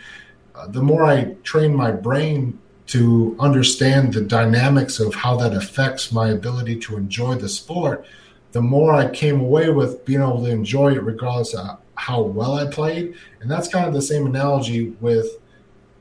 [0.54, 6.12] uh, the more I train my brain to understand the dynamics of how that affects
[6.12, 8.04] my ability to enjoy the sport,
[8.52, 12.54] the more I came away with being able to enjoy it regardless of how well
[12.54, 13.14] I played.
[13.40, 15.38] And that's kind of the same analogy with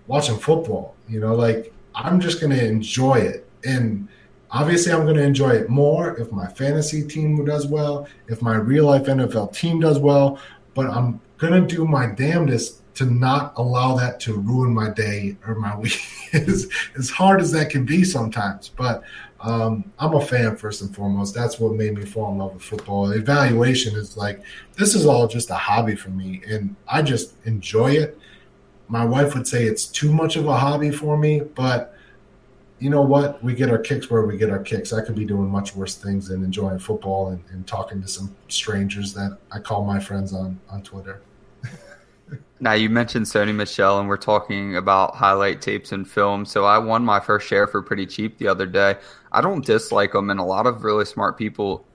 [0.08, 0.96] watching football.
[1.08, 3.48] You know, like I'm just going to enjoy it.
[3.64, 4.08] And
[4.52, 8.56] Obviously, I'm going to enjoy it more if my fantasy team does well, if my
[8.56, 10.40] real life NFL team does well,
[10.74, 15.38] but I'm going to do my damnedest to not allow that to ruin my day
[15.48, 16.02] or my week.
[16.34, 19.04] as, as hard as that can be sometimes, but
[19.42, 21.34] um, I'm a fan first and foremost.
[21.34, 23.12] That's what made me fall in love with football.
[23.12, 24.42] Evaluation is like
[24.78, 28.20] this is all just a hobby for me, and I just enjoy it.
[28.90, 31.96] My wife would say it's too much of a hobby for me, but
[32.80, 33.44] you know what?
[33.44, 34.94] We get our kicks where we get our kicks.
[34.94, 38.34] I could be doing much worse things than enjoying football and, and talking to some
[38.48, 41.22] strangers that I call my friends on, on Twitter.
[42.60, 46.46] now, you mentioned Sony Michel, and we're talking about highlight tapes and film.
[46.46, 48.96] So I won my first share for pretty cheap the other day.
[49.32, 51.86] I don't dislike them, and a lot of really smart people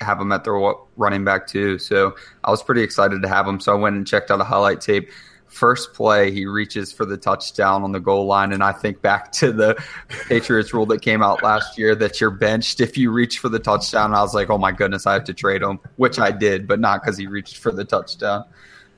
[0.00, 0.58] have them at their
[0.96, 1.78] running back too.
[1.78, 2.14] So
[2.44, 3.60] I was pretty excited to have them.
[3.60, 5.10] So I went and checked out a highlight tape
[5.50, 8.52] first play, he reaches for the touchdown on the goal line.
[8.52, 9.82] And I think back to the
[10.28, 13.58] Patriots rule that came out last year that you're benched if you reach for the
[13.58, 14.14] touchdown.
[14.14, 16.80] I was like, oh my goodness, I have to trade him, which I did, but
[16.80, 18.44] not because he reached for the touchdown.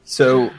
[0.04, 0.50] So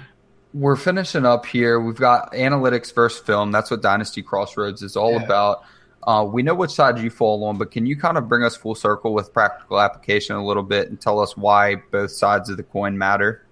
[0.53, 1.79] we're finishing up here.
[1.79, 3.51] We've got analytics versus film.
[3.51, 5.23] That's what Dynasty Crossroads is all yeah.
[5.23, 5.63] about.
[6.05, 8.57] Uh, we know which side you fall on, but can you kind of bring us
[8.57, 12.57] full circle with practical application a little bit and tell us why both sides of
[12.57, 13.45] the coin matter?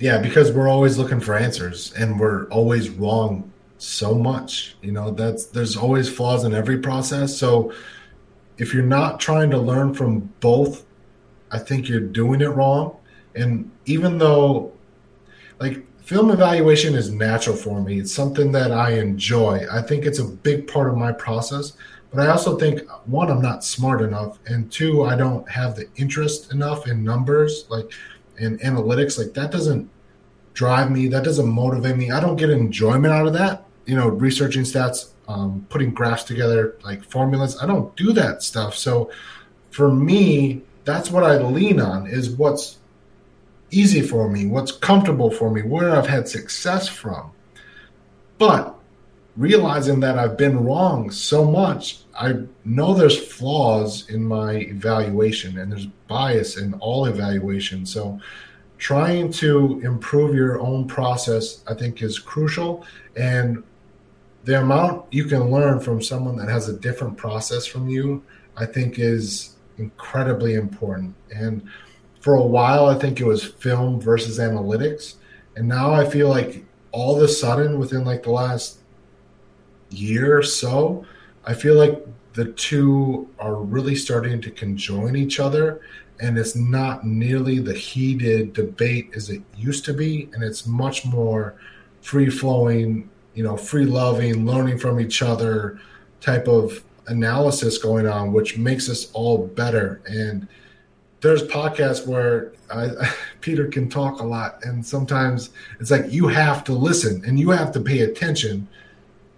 [0.00, 4.76] Yeah, because we're always looking for answers and we're always wrong so much.
[4.80, 7.36] You know, that's there's always flaws in every process.
[7.38, 7.72] So
[8.56, 10.86] if you're not trying to learn from both,
[11.50, 12.96] I think you're doing it wrong.
[13.34, 14.72] And even though,
[15.60, 19.66] like, film evaluation is natural for me, it's something that I enjoy.
[19.70, 21.74] I think it's a big part of my process.
[22.12, 25.88] But I also think one, I'm not smart enough, and two, I don't have the
[25.96, 27.92] interest enough in numbers, like
[28.40, 29.18] in analytics.
[29.18, 29.88] Like that doesn't
[30.54, 31.06] drive me.
[31.08, 32.10] That doesn't motivate me.
[32.10, 33.64] I don't get enjoyment out of that.
[33.86, 37.56] You know, researching stats, um, putting graphs together, like formulas.
[37.62, 38.76] I don't do that stuff.
[38.76, 39.10] So
[39.70, 42.78] for me, that's what I lean on is what's
[43.70, 47.30] easy for me, what's comfortable for me, where I've had success from.
[48.38, 48.79] But
[49.36, 55.70] realizing that I've been wrong so much, I know there's flaws in my evaluation and
[55.70, 57.86] there's bias in all evaluation.
[57.86, 58.20] So
[58.78, 62.84] trying to improve your own process, I think, is crucial.
[63.16, 63.62] And
[64.44, 68.22] the amount you can learn from someone that has a different process from you,
[68.56, 71.14] I think, is incredibly important.
[71.34, 71.62] And
[72.20, 75.16] for a while, I think it was film versus analytics.
[75.56, 78.79] And now I feel like all of a sudden, within like the last
[79.90, 81.04] year or so,
[81.44, 85.80] I feel like the two are really starting to conjoin each other.
[86.20, 90.28] And it's not nearly the heated debate as it used to be.
[90.34, 91.56] And it's much more
[92.02, 95.80] free flowing, you know, free loving, learning from each other
[96.20, 100.02] type of analysis going on, which makes us all better.
[100.06, 100.46] And
[101.20, 102.90] there's podcasts where I,
[103.40, 107.50] Peter can talk a lot, and sometimes it's like you have to listen and you
[107.50, 108.68] have to pay attention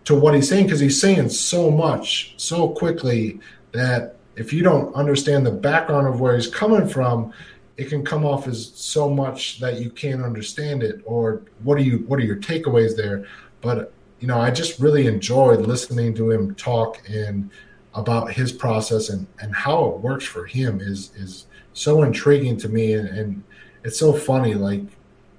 [0.05, 3.41] to what he's saying because he's saying so much so quickly
[3.73, 7.33] that if you don't understand the background of where he's coming from,
[7.77, 11.83] it can come off as so much that you can't understand it or what are
[11.83, 13.27] you what are your takeaways there?
[13.61, 13.93] But
[14.23, 17.51] you know i just really enjoyed listening to him talk and
[17.95, 22.69] about his process and and how it works for him is is so intriguing to
[22.69, 23.43] me and, and
[23.83, 24.85] it's so funny like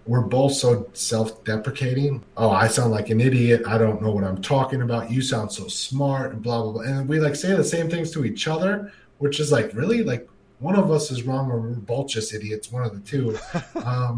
[0.06, 2.24] we're both so self-deprecating.
[2.38, 3.64] Oh i sound like an idiot.
[3.68, 5.12] I don't know what i'm talking about.
[5.12, 6.82] You sound so smart and blah blah blah.
[6.84, 10.28] And we like say the same things to each other which is like really like
[10.60, 13.38] one of us is wrong or we're both just idiots one of the two.
[13.86, 14.18] Um,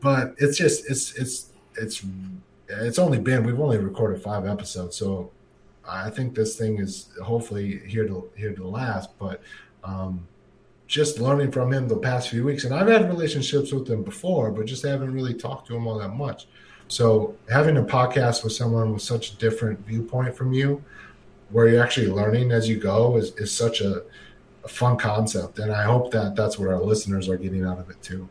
[0.00, 2.02] but it's just it's it's it's
[2.68, 4.96] it's only been we've only recorded five episodes.
[4.96, 5.30] So
[5.88, 9.42] i think this thing is hopefully here to here to last but
[9.82, 10.26] um
[10.90, 12.64] just learning from him the past few weeks.
[12.64, 16.00] And I've had relationships with him before, but just haven't really talked to him all
[16.00, 16.48] that much.
[16.88, 20.82] So having a podcast with someone with such a different viewpoint from you,
[21.50, 24.02] where you're actually learning as you go, is, is such a,
[24.64, 25.60] a fun concept.
[25.60, 28.28] And I hope that that's what our listeners are getting out of it too.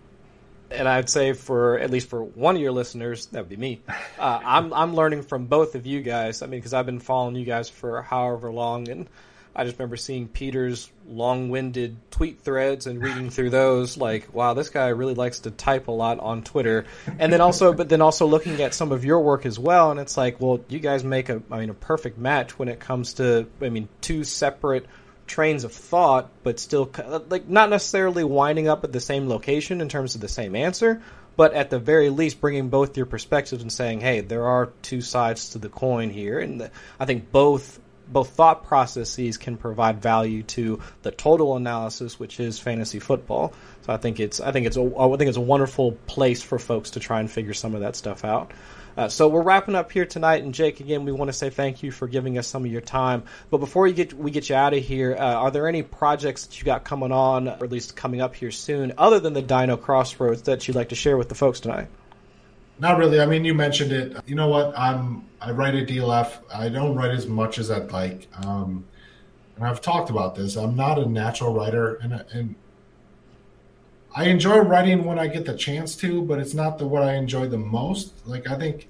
[0.70, 3.82] And I'd say for at least for one of your listeners, that would be me.
[4.20, 6.42] Uh, I'm I'm learning from both of you guys.
[6.42, 9.08] I mean, because I've been following you guys for however long, and
[9.56, 14.70] I just remember seeing Peter's long-winded tweet threads and reading through those like wow this
[14.70, 16.86] guy really likes to type a lot on Twitter.
[17.18, 20.00] And then also but then also looking at some of your work as well and
[20.00, 23.14] it's like well you guys make a I mean a perfect match when it comes
[23.16, 24.86] to I mean two separate
[25.28, 26.92] trains of thought but still
[27.30, 31.02] like not necessarily winding up at the same location in terms of the same answer
[31.36, 35.02] but at the very least bringing both your perspectives and saying hey there are two
[35.02, 36.40] sides to the coin here.
[36.40, 37.80] And the, I think both
[38.12, 43.54] both thought processes can provide value to the total analysis, which is fantasy football.
[43.86, 46.60] So I think it's I think it's a I think it's a wonderful place for
[46.60, 48.52] folks to try and figure some of that stuff out.
[48.98, 51.84] Uh, so we're wrapping up here tonight, and Jake, again, we want to say thank
[51.84, 53.24] you for giving us some of your time.
[53.50, 56.46] But before you get we get you out of here, uh, are there any projects
[56.46, 59.42] that you got coming on, or at least coming up here soon, other than the
[59.42, 61.88] Dino Crossroads that you'd like to share with the folks tonight?
[62.80, 63.20] Not really.
[63.20, 64.18] I mean, you mentioned it.
[64.26, 64.78] You know what?
[64.78, 66.40] I'm I write a DLF.
[66.54, 68.28] I don't write as much as I'd like.
[68.46, 68.86] Um,
[69.56, 70.56] and I've talked about this.
[70.56, 72.56] I'm not a natural writer, and and
[74.16, 77.16] I enjoy writing when I get the chance to, but it's not the what I
[77.16, 78.14] enjoy the most.
[78.26, 78.88] Like I think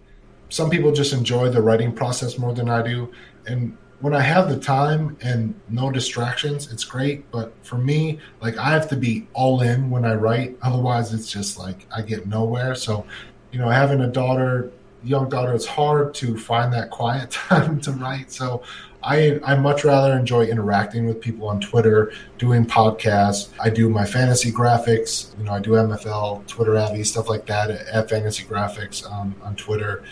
[0.50, 3.12] some people just enjoy the writing process more than I do,
[3.48, 7.30] and when I have the time and no distractions, it's great.
[7.32, 10.58] But for me, like I have to be all in when I write.
[10.62, 12.76] Otherwise, it's just like I get nowhere.
[12.76, 13.06] So
[13.52, 14.72] you know, having a daughter,
[15.04, 18.32] young daughter, it's hard to find that quiet time to write.
[18.32, 18.64] So
[19.02, 23.50] I I much rather enjoy interacting with people on Twitter, doing podcasts.
[23.60, 25.38] I do my fantasy graphics.
[25.38, 29.56] You know, I do MFL, Twitter AVI, stuff like that at Fantasy Graphics um, on
[29.56, 30.04] Twitter.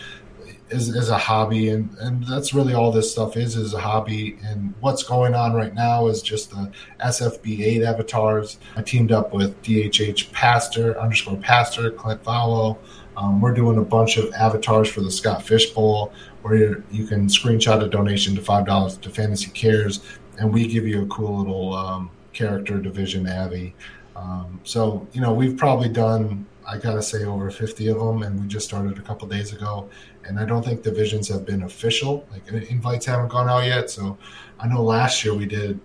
[0.70, 4.38] Is, is a hobby and, and that's really all this stuff is is a hobby
[4.44, 6.70] and what's going on right now is just the
[7.00, 8.58] SFB8 avatars.
[8.76, 12.76] I teamed up with DHH Pastor underscore Pastor Clint Vowell
[13.18, 16.12] um, we're doing a bunch of avatars for the Scott Fish Bowl,
[16.42, 20.00] where you can screenshot a donation to $5 to Fantasy Cares
[20.38, 23.74] and we give you a cool little um, character division AVI.
[24.16, 28.40] Um, so you know we've probably done I gotta say over 50 of them, and
[28.40, 29.88] we just started a couple days ago.
[30.24, 33.90] And I don't think divisions have been official; like invites haven't gone out yet.
[33.90, 34.18] So
[34.60, 35.80] I know last year we did.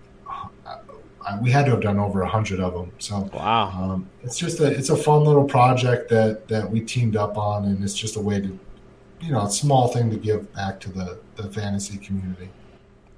[1.40, 2.92] We had to have done over a hundred of them.
[2.98, 7.16] So wow, um, it's just a it's a fun little project that that we teamed
[7.16, 8.58] up on, and it's just a way to,
[9.20, 12.50] you know, a small thing to give back to the the fantasy community.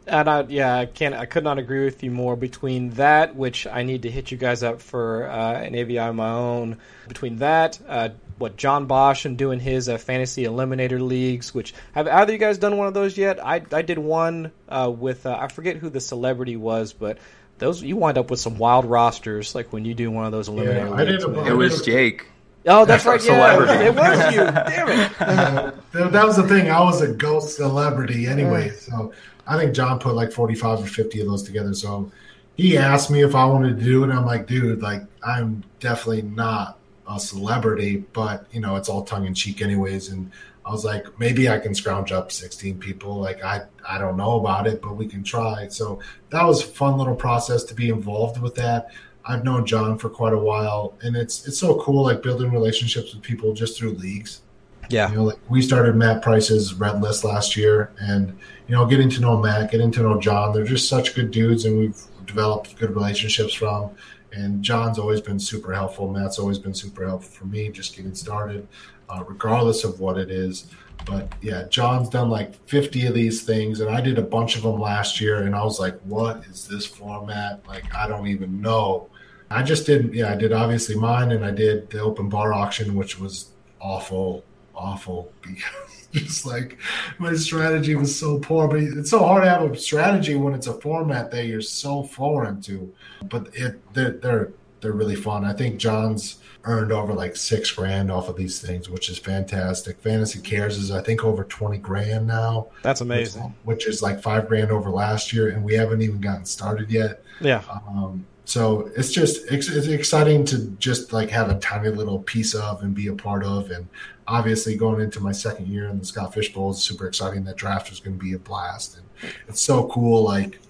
[0.09, 1.14] And I, yeah, I can't.
[1.14, 2.36] I could not agree with you more.
[2.36, 6.14] Between that, which I need to hit you guys up for uh, an AVI of
[6.14, 6.78] my own.
[7.09, 11.52] Between that, uh, what John Bosch and doing his uh, fantasy eliminator leagues.
[11.52, 13.44] Which have either you guys done one of those yet?
[13.44, 17.18] I I did one uh, with uh, I forget who the celebrity was, but
[17.59, 19.54] those you wind up with some wild rosters.
[19.54, 21.48] Like when you do one of those eliminator yeah, leagues.
[21.48, 22.26] it was Jake.
[22.68, 23.24] Oh, that's right.
[23.24, 24.40] Yeah, it was you.
[24.44, 25.20] Damn it.
[25.20, 26.68] Uh, that was the thing.
[26.68, 29.12] I was a ghost celebrity anyway, so
[29.46, 31.74] I think John put like 45 or 50 of those together.
[31.74, 32.11] So
[32.57, 34.11] he asked me if I wanted to do it.
[34.11, 36.76] I'm like, dude, like I'm definitely not
[37.09, 40.09] a celebrity, but you know, it's all tongue in cheek anyways.
[40.09, 40.30] And
[40.64, 43.16] I was like, maybe I can scrounge up 16 people.
[43.20, 45.68] Like I, I don't know about it, but we can try.
[45.68, 46.00] So
[46.30, 48.90] that was a fun little process to be involved with that.
[49.26, 53.12] I've known John for quite a while, and it's it's so cool, like building relationships
[53.12, 54.42] with people just through leagues.
[54.88, 58.38] Yeah, you know, like we started Matt Price's Red List last year, and
[58.68, 61.64] you know, getting to know Matt, getting to know John, they're just such good dudes,
[61.64, 63.90] and we've developed good relationships from.
[64.37, 66.12] And John's always been super helpful.
[66.12, 68.68] Matt's always been super helpful for me, just getting started,
[69.09, 70.66] uh, regardless of what it is.
[71.07, 74.62] But yeah, John's done like 50 of these things, and I did a bunch of
[74.62, 77.66] them last year, and I was like, what is this format?
[77.66, 79.09] Like, I don't even know.
[79.51, 80.12] I just didn't.
[80.12, 84.45] yeah, I did obviously mine, and I did the open bar auction, which was awful,
[84.74, 86.79] awful because just like
[87.19, 88.69] my strategy was so poor.
[88.69, 92.03] But it's so hard to have a strategy when it's a format that you're so
[92.03, 92.93] foreign to.
[93.29, 95.45] But it they're they're, they're really fun.
[95.45, 100.01] I think John's earned over like six grand off of these things, which is fantastic.
[100.01, 102.69] Fantasy Cares is I think over twenty grand now.
[102.83, 103.55] That's amazing.
[103.64, 106.91] Which, which is like five grand over last year, and we haven't even gotten started
[106.91, 107.23] yet.
[107.41, 107.62] Yeah.
[107.89, 112.55] Um, so it's just it's, it's, exciting to just like have a tiny little piece
[112.55, 113.72] of and be a part of.
[113.72, 113.88] And
[114.28, 117.42] obviously going into my second year in the Scott Fish Bowl is super exciting.
[117.42, 118.99] That draft is going to be a blast.
[118.99, 120.61] And it's so cool like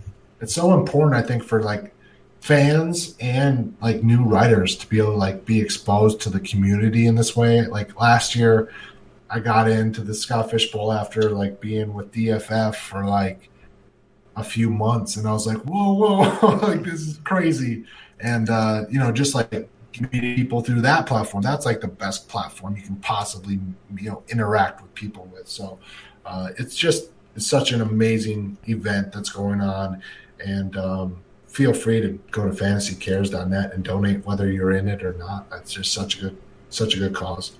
[0.40, 1.94] it's so important i think for like
[2.40, 7.06] fans and like new writers to be able to like be exposed to the community
[7.06, 7.66] in this way.
[7.66, 8.72] Like last year
[9.28, 13.50] i got into the Scott Fish Bowl after like being with dff for like
[14.36, 15.94] a few months, and I was like, whoa,
[16.40, 17.84] whoa, like this is crazy.
[18.20, 19.50] And uh, you know, just like
[20.12, 23.58] meeting people through that platform, that's like the best platform you can possibly
[23.98, 25.48] you know interact with people with.
[25.48, 25.78] So
[26.24, 30.02] uh, it's just it's such an amazing event that's going on,
[30.44, 35.14] and um, feel free to go to fantasycares.net and donate whether you're in it or
[35.14, 35.48] not.
[35.50, 36.36] That's just such a good
[36.68, 37.52] such a good cause.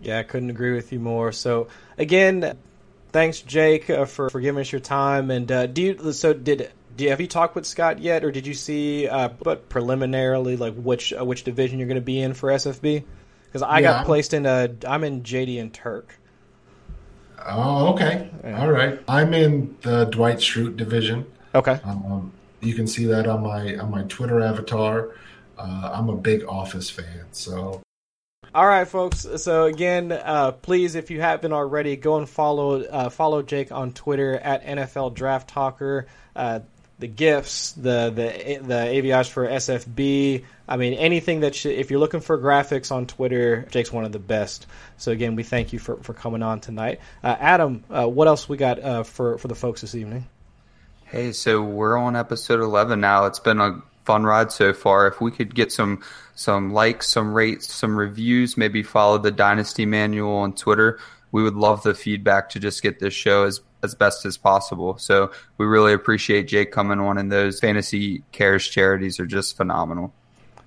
[0.00, 1.30] Yeah, I couldn't agree with you more.
[1.32, 1.68] So
[1.98, 2.56] again,
[3.12, 5.30] thanks, Jake, uh, for for giving us your time.
[5.30, 8.30] And uh, do you so did do you, have you talked with Scott yet, or
[8.30, 12.20] did you see, uh, but preliminarily, like which uh, which division you're going to be
[12.20, 13.04] in for SFB?
[13.46, 13.92] Because I yeah.
[13.92, 16.18] got placed in a, I'm in JD and Turk.
[17.44, 18.60] Oh, okay, yeah.
[18.60, 19.00] all right.
[19.08, 21.26] I'm in the Dwight Schrute division.
[21.54, 21.78] Okay.
[21.84, 25.10] Um, you can see that on my on my Twitter avatar.
[25.58, 27.82] Uh, I'm a big Office fan, so
[28.54, 29.26] all right, folks.
[29.36, 33.92] So again, uh, please, if you haven't already, go and follow uh, follow Jake on
[33.92, 36.06] Twitter at NFL Draft Talker.
[36.36, 36.60] Uh,
[36.98, 40.44] the gifts, the the the AVIs for SFB.
[40.68, 44.12] I mean, anything that sh- if you're looking for graphics on Twitter, Jake's one of
[44.12, 44.66] the best.
[44.98, 47.00] So again, we thank you for, for coming on tonight.
[47.24, 50.26] Uh, Adam, uh, what else we got uh, for for the folks this evening?
[51.06, 53.26] Hey, so we're on episode 11 now.
[53.26, 55.06] It's been a fun ride so far.
[55.06, 56.02] If we could get some
[56.34, 60.98] some likes, some rates, some reviews, maybe follow the Dynasty Manual on Twitter.
[61.30, 64.96] We would love the feedback to just get this show as as best as possible.
[64.98, 70.12] So we really appreciate Jake coming on, and those fantasy cares charities are just phenomenal.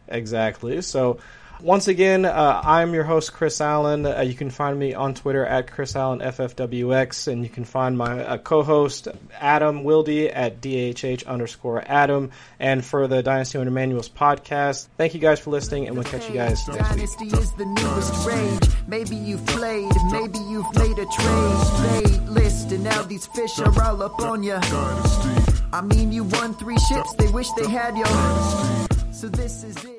[0.08, 0.82] Exactly.
[0.82, 1.20] So
[1.62, 4.06] once again, uh, I'm your host, Chris Allen.
[4.06, 7.98] Uh, you can find me on Twitter at Chris Allen FFWX, and you can find
[7.98, 9.08] my uh, co-host
[9.40, 12.32] Adam Wilde at DHH underscore Adam.
[12.60, 16.28] And for the Dynasty Under Manuals podcast, thank you guys for listening, and we'll catch
[16.28, 17.34] you guys next Dynasty week.
[17.34, 18.88] is the newest rage.
[18.88, 23.84] Maybe you've played, maybe you've made a trade, trade list, and now these fish are
[23.84, 24.58] all up on you.
[25.74, 28.06] I mean, you won three ships, they wish they had you.
[29.12, 29.95] So this is it.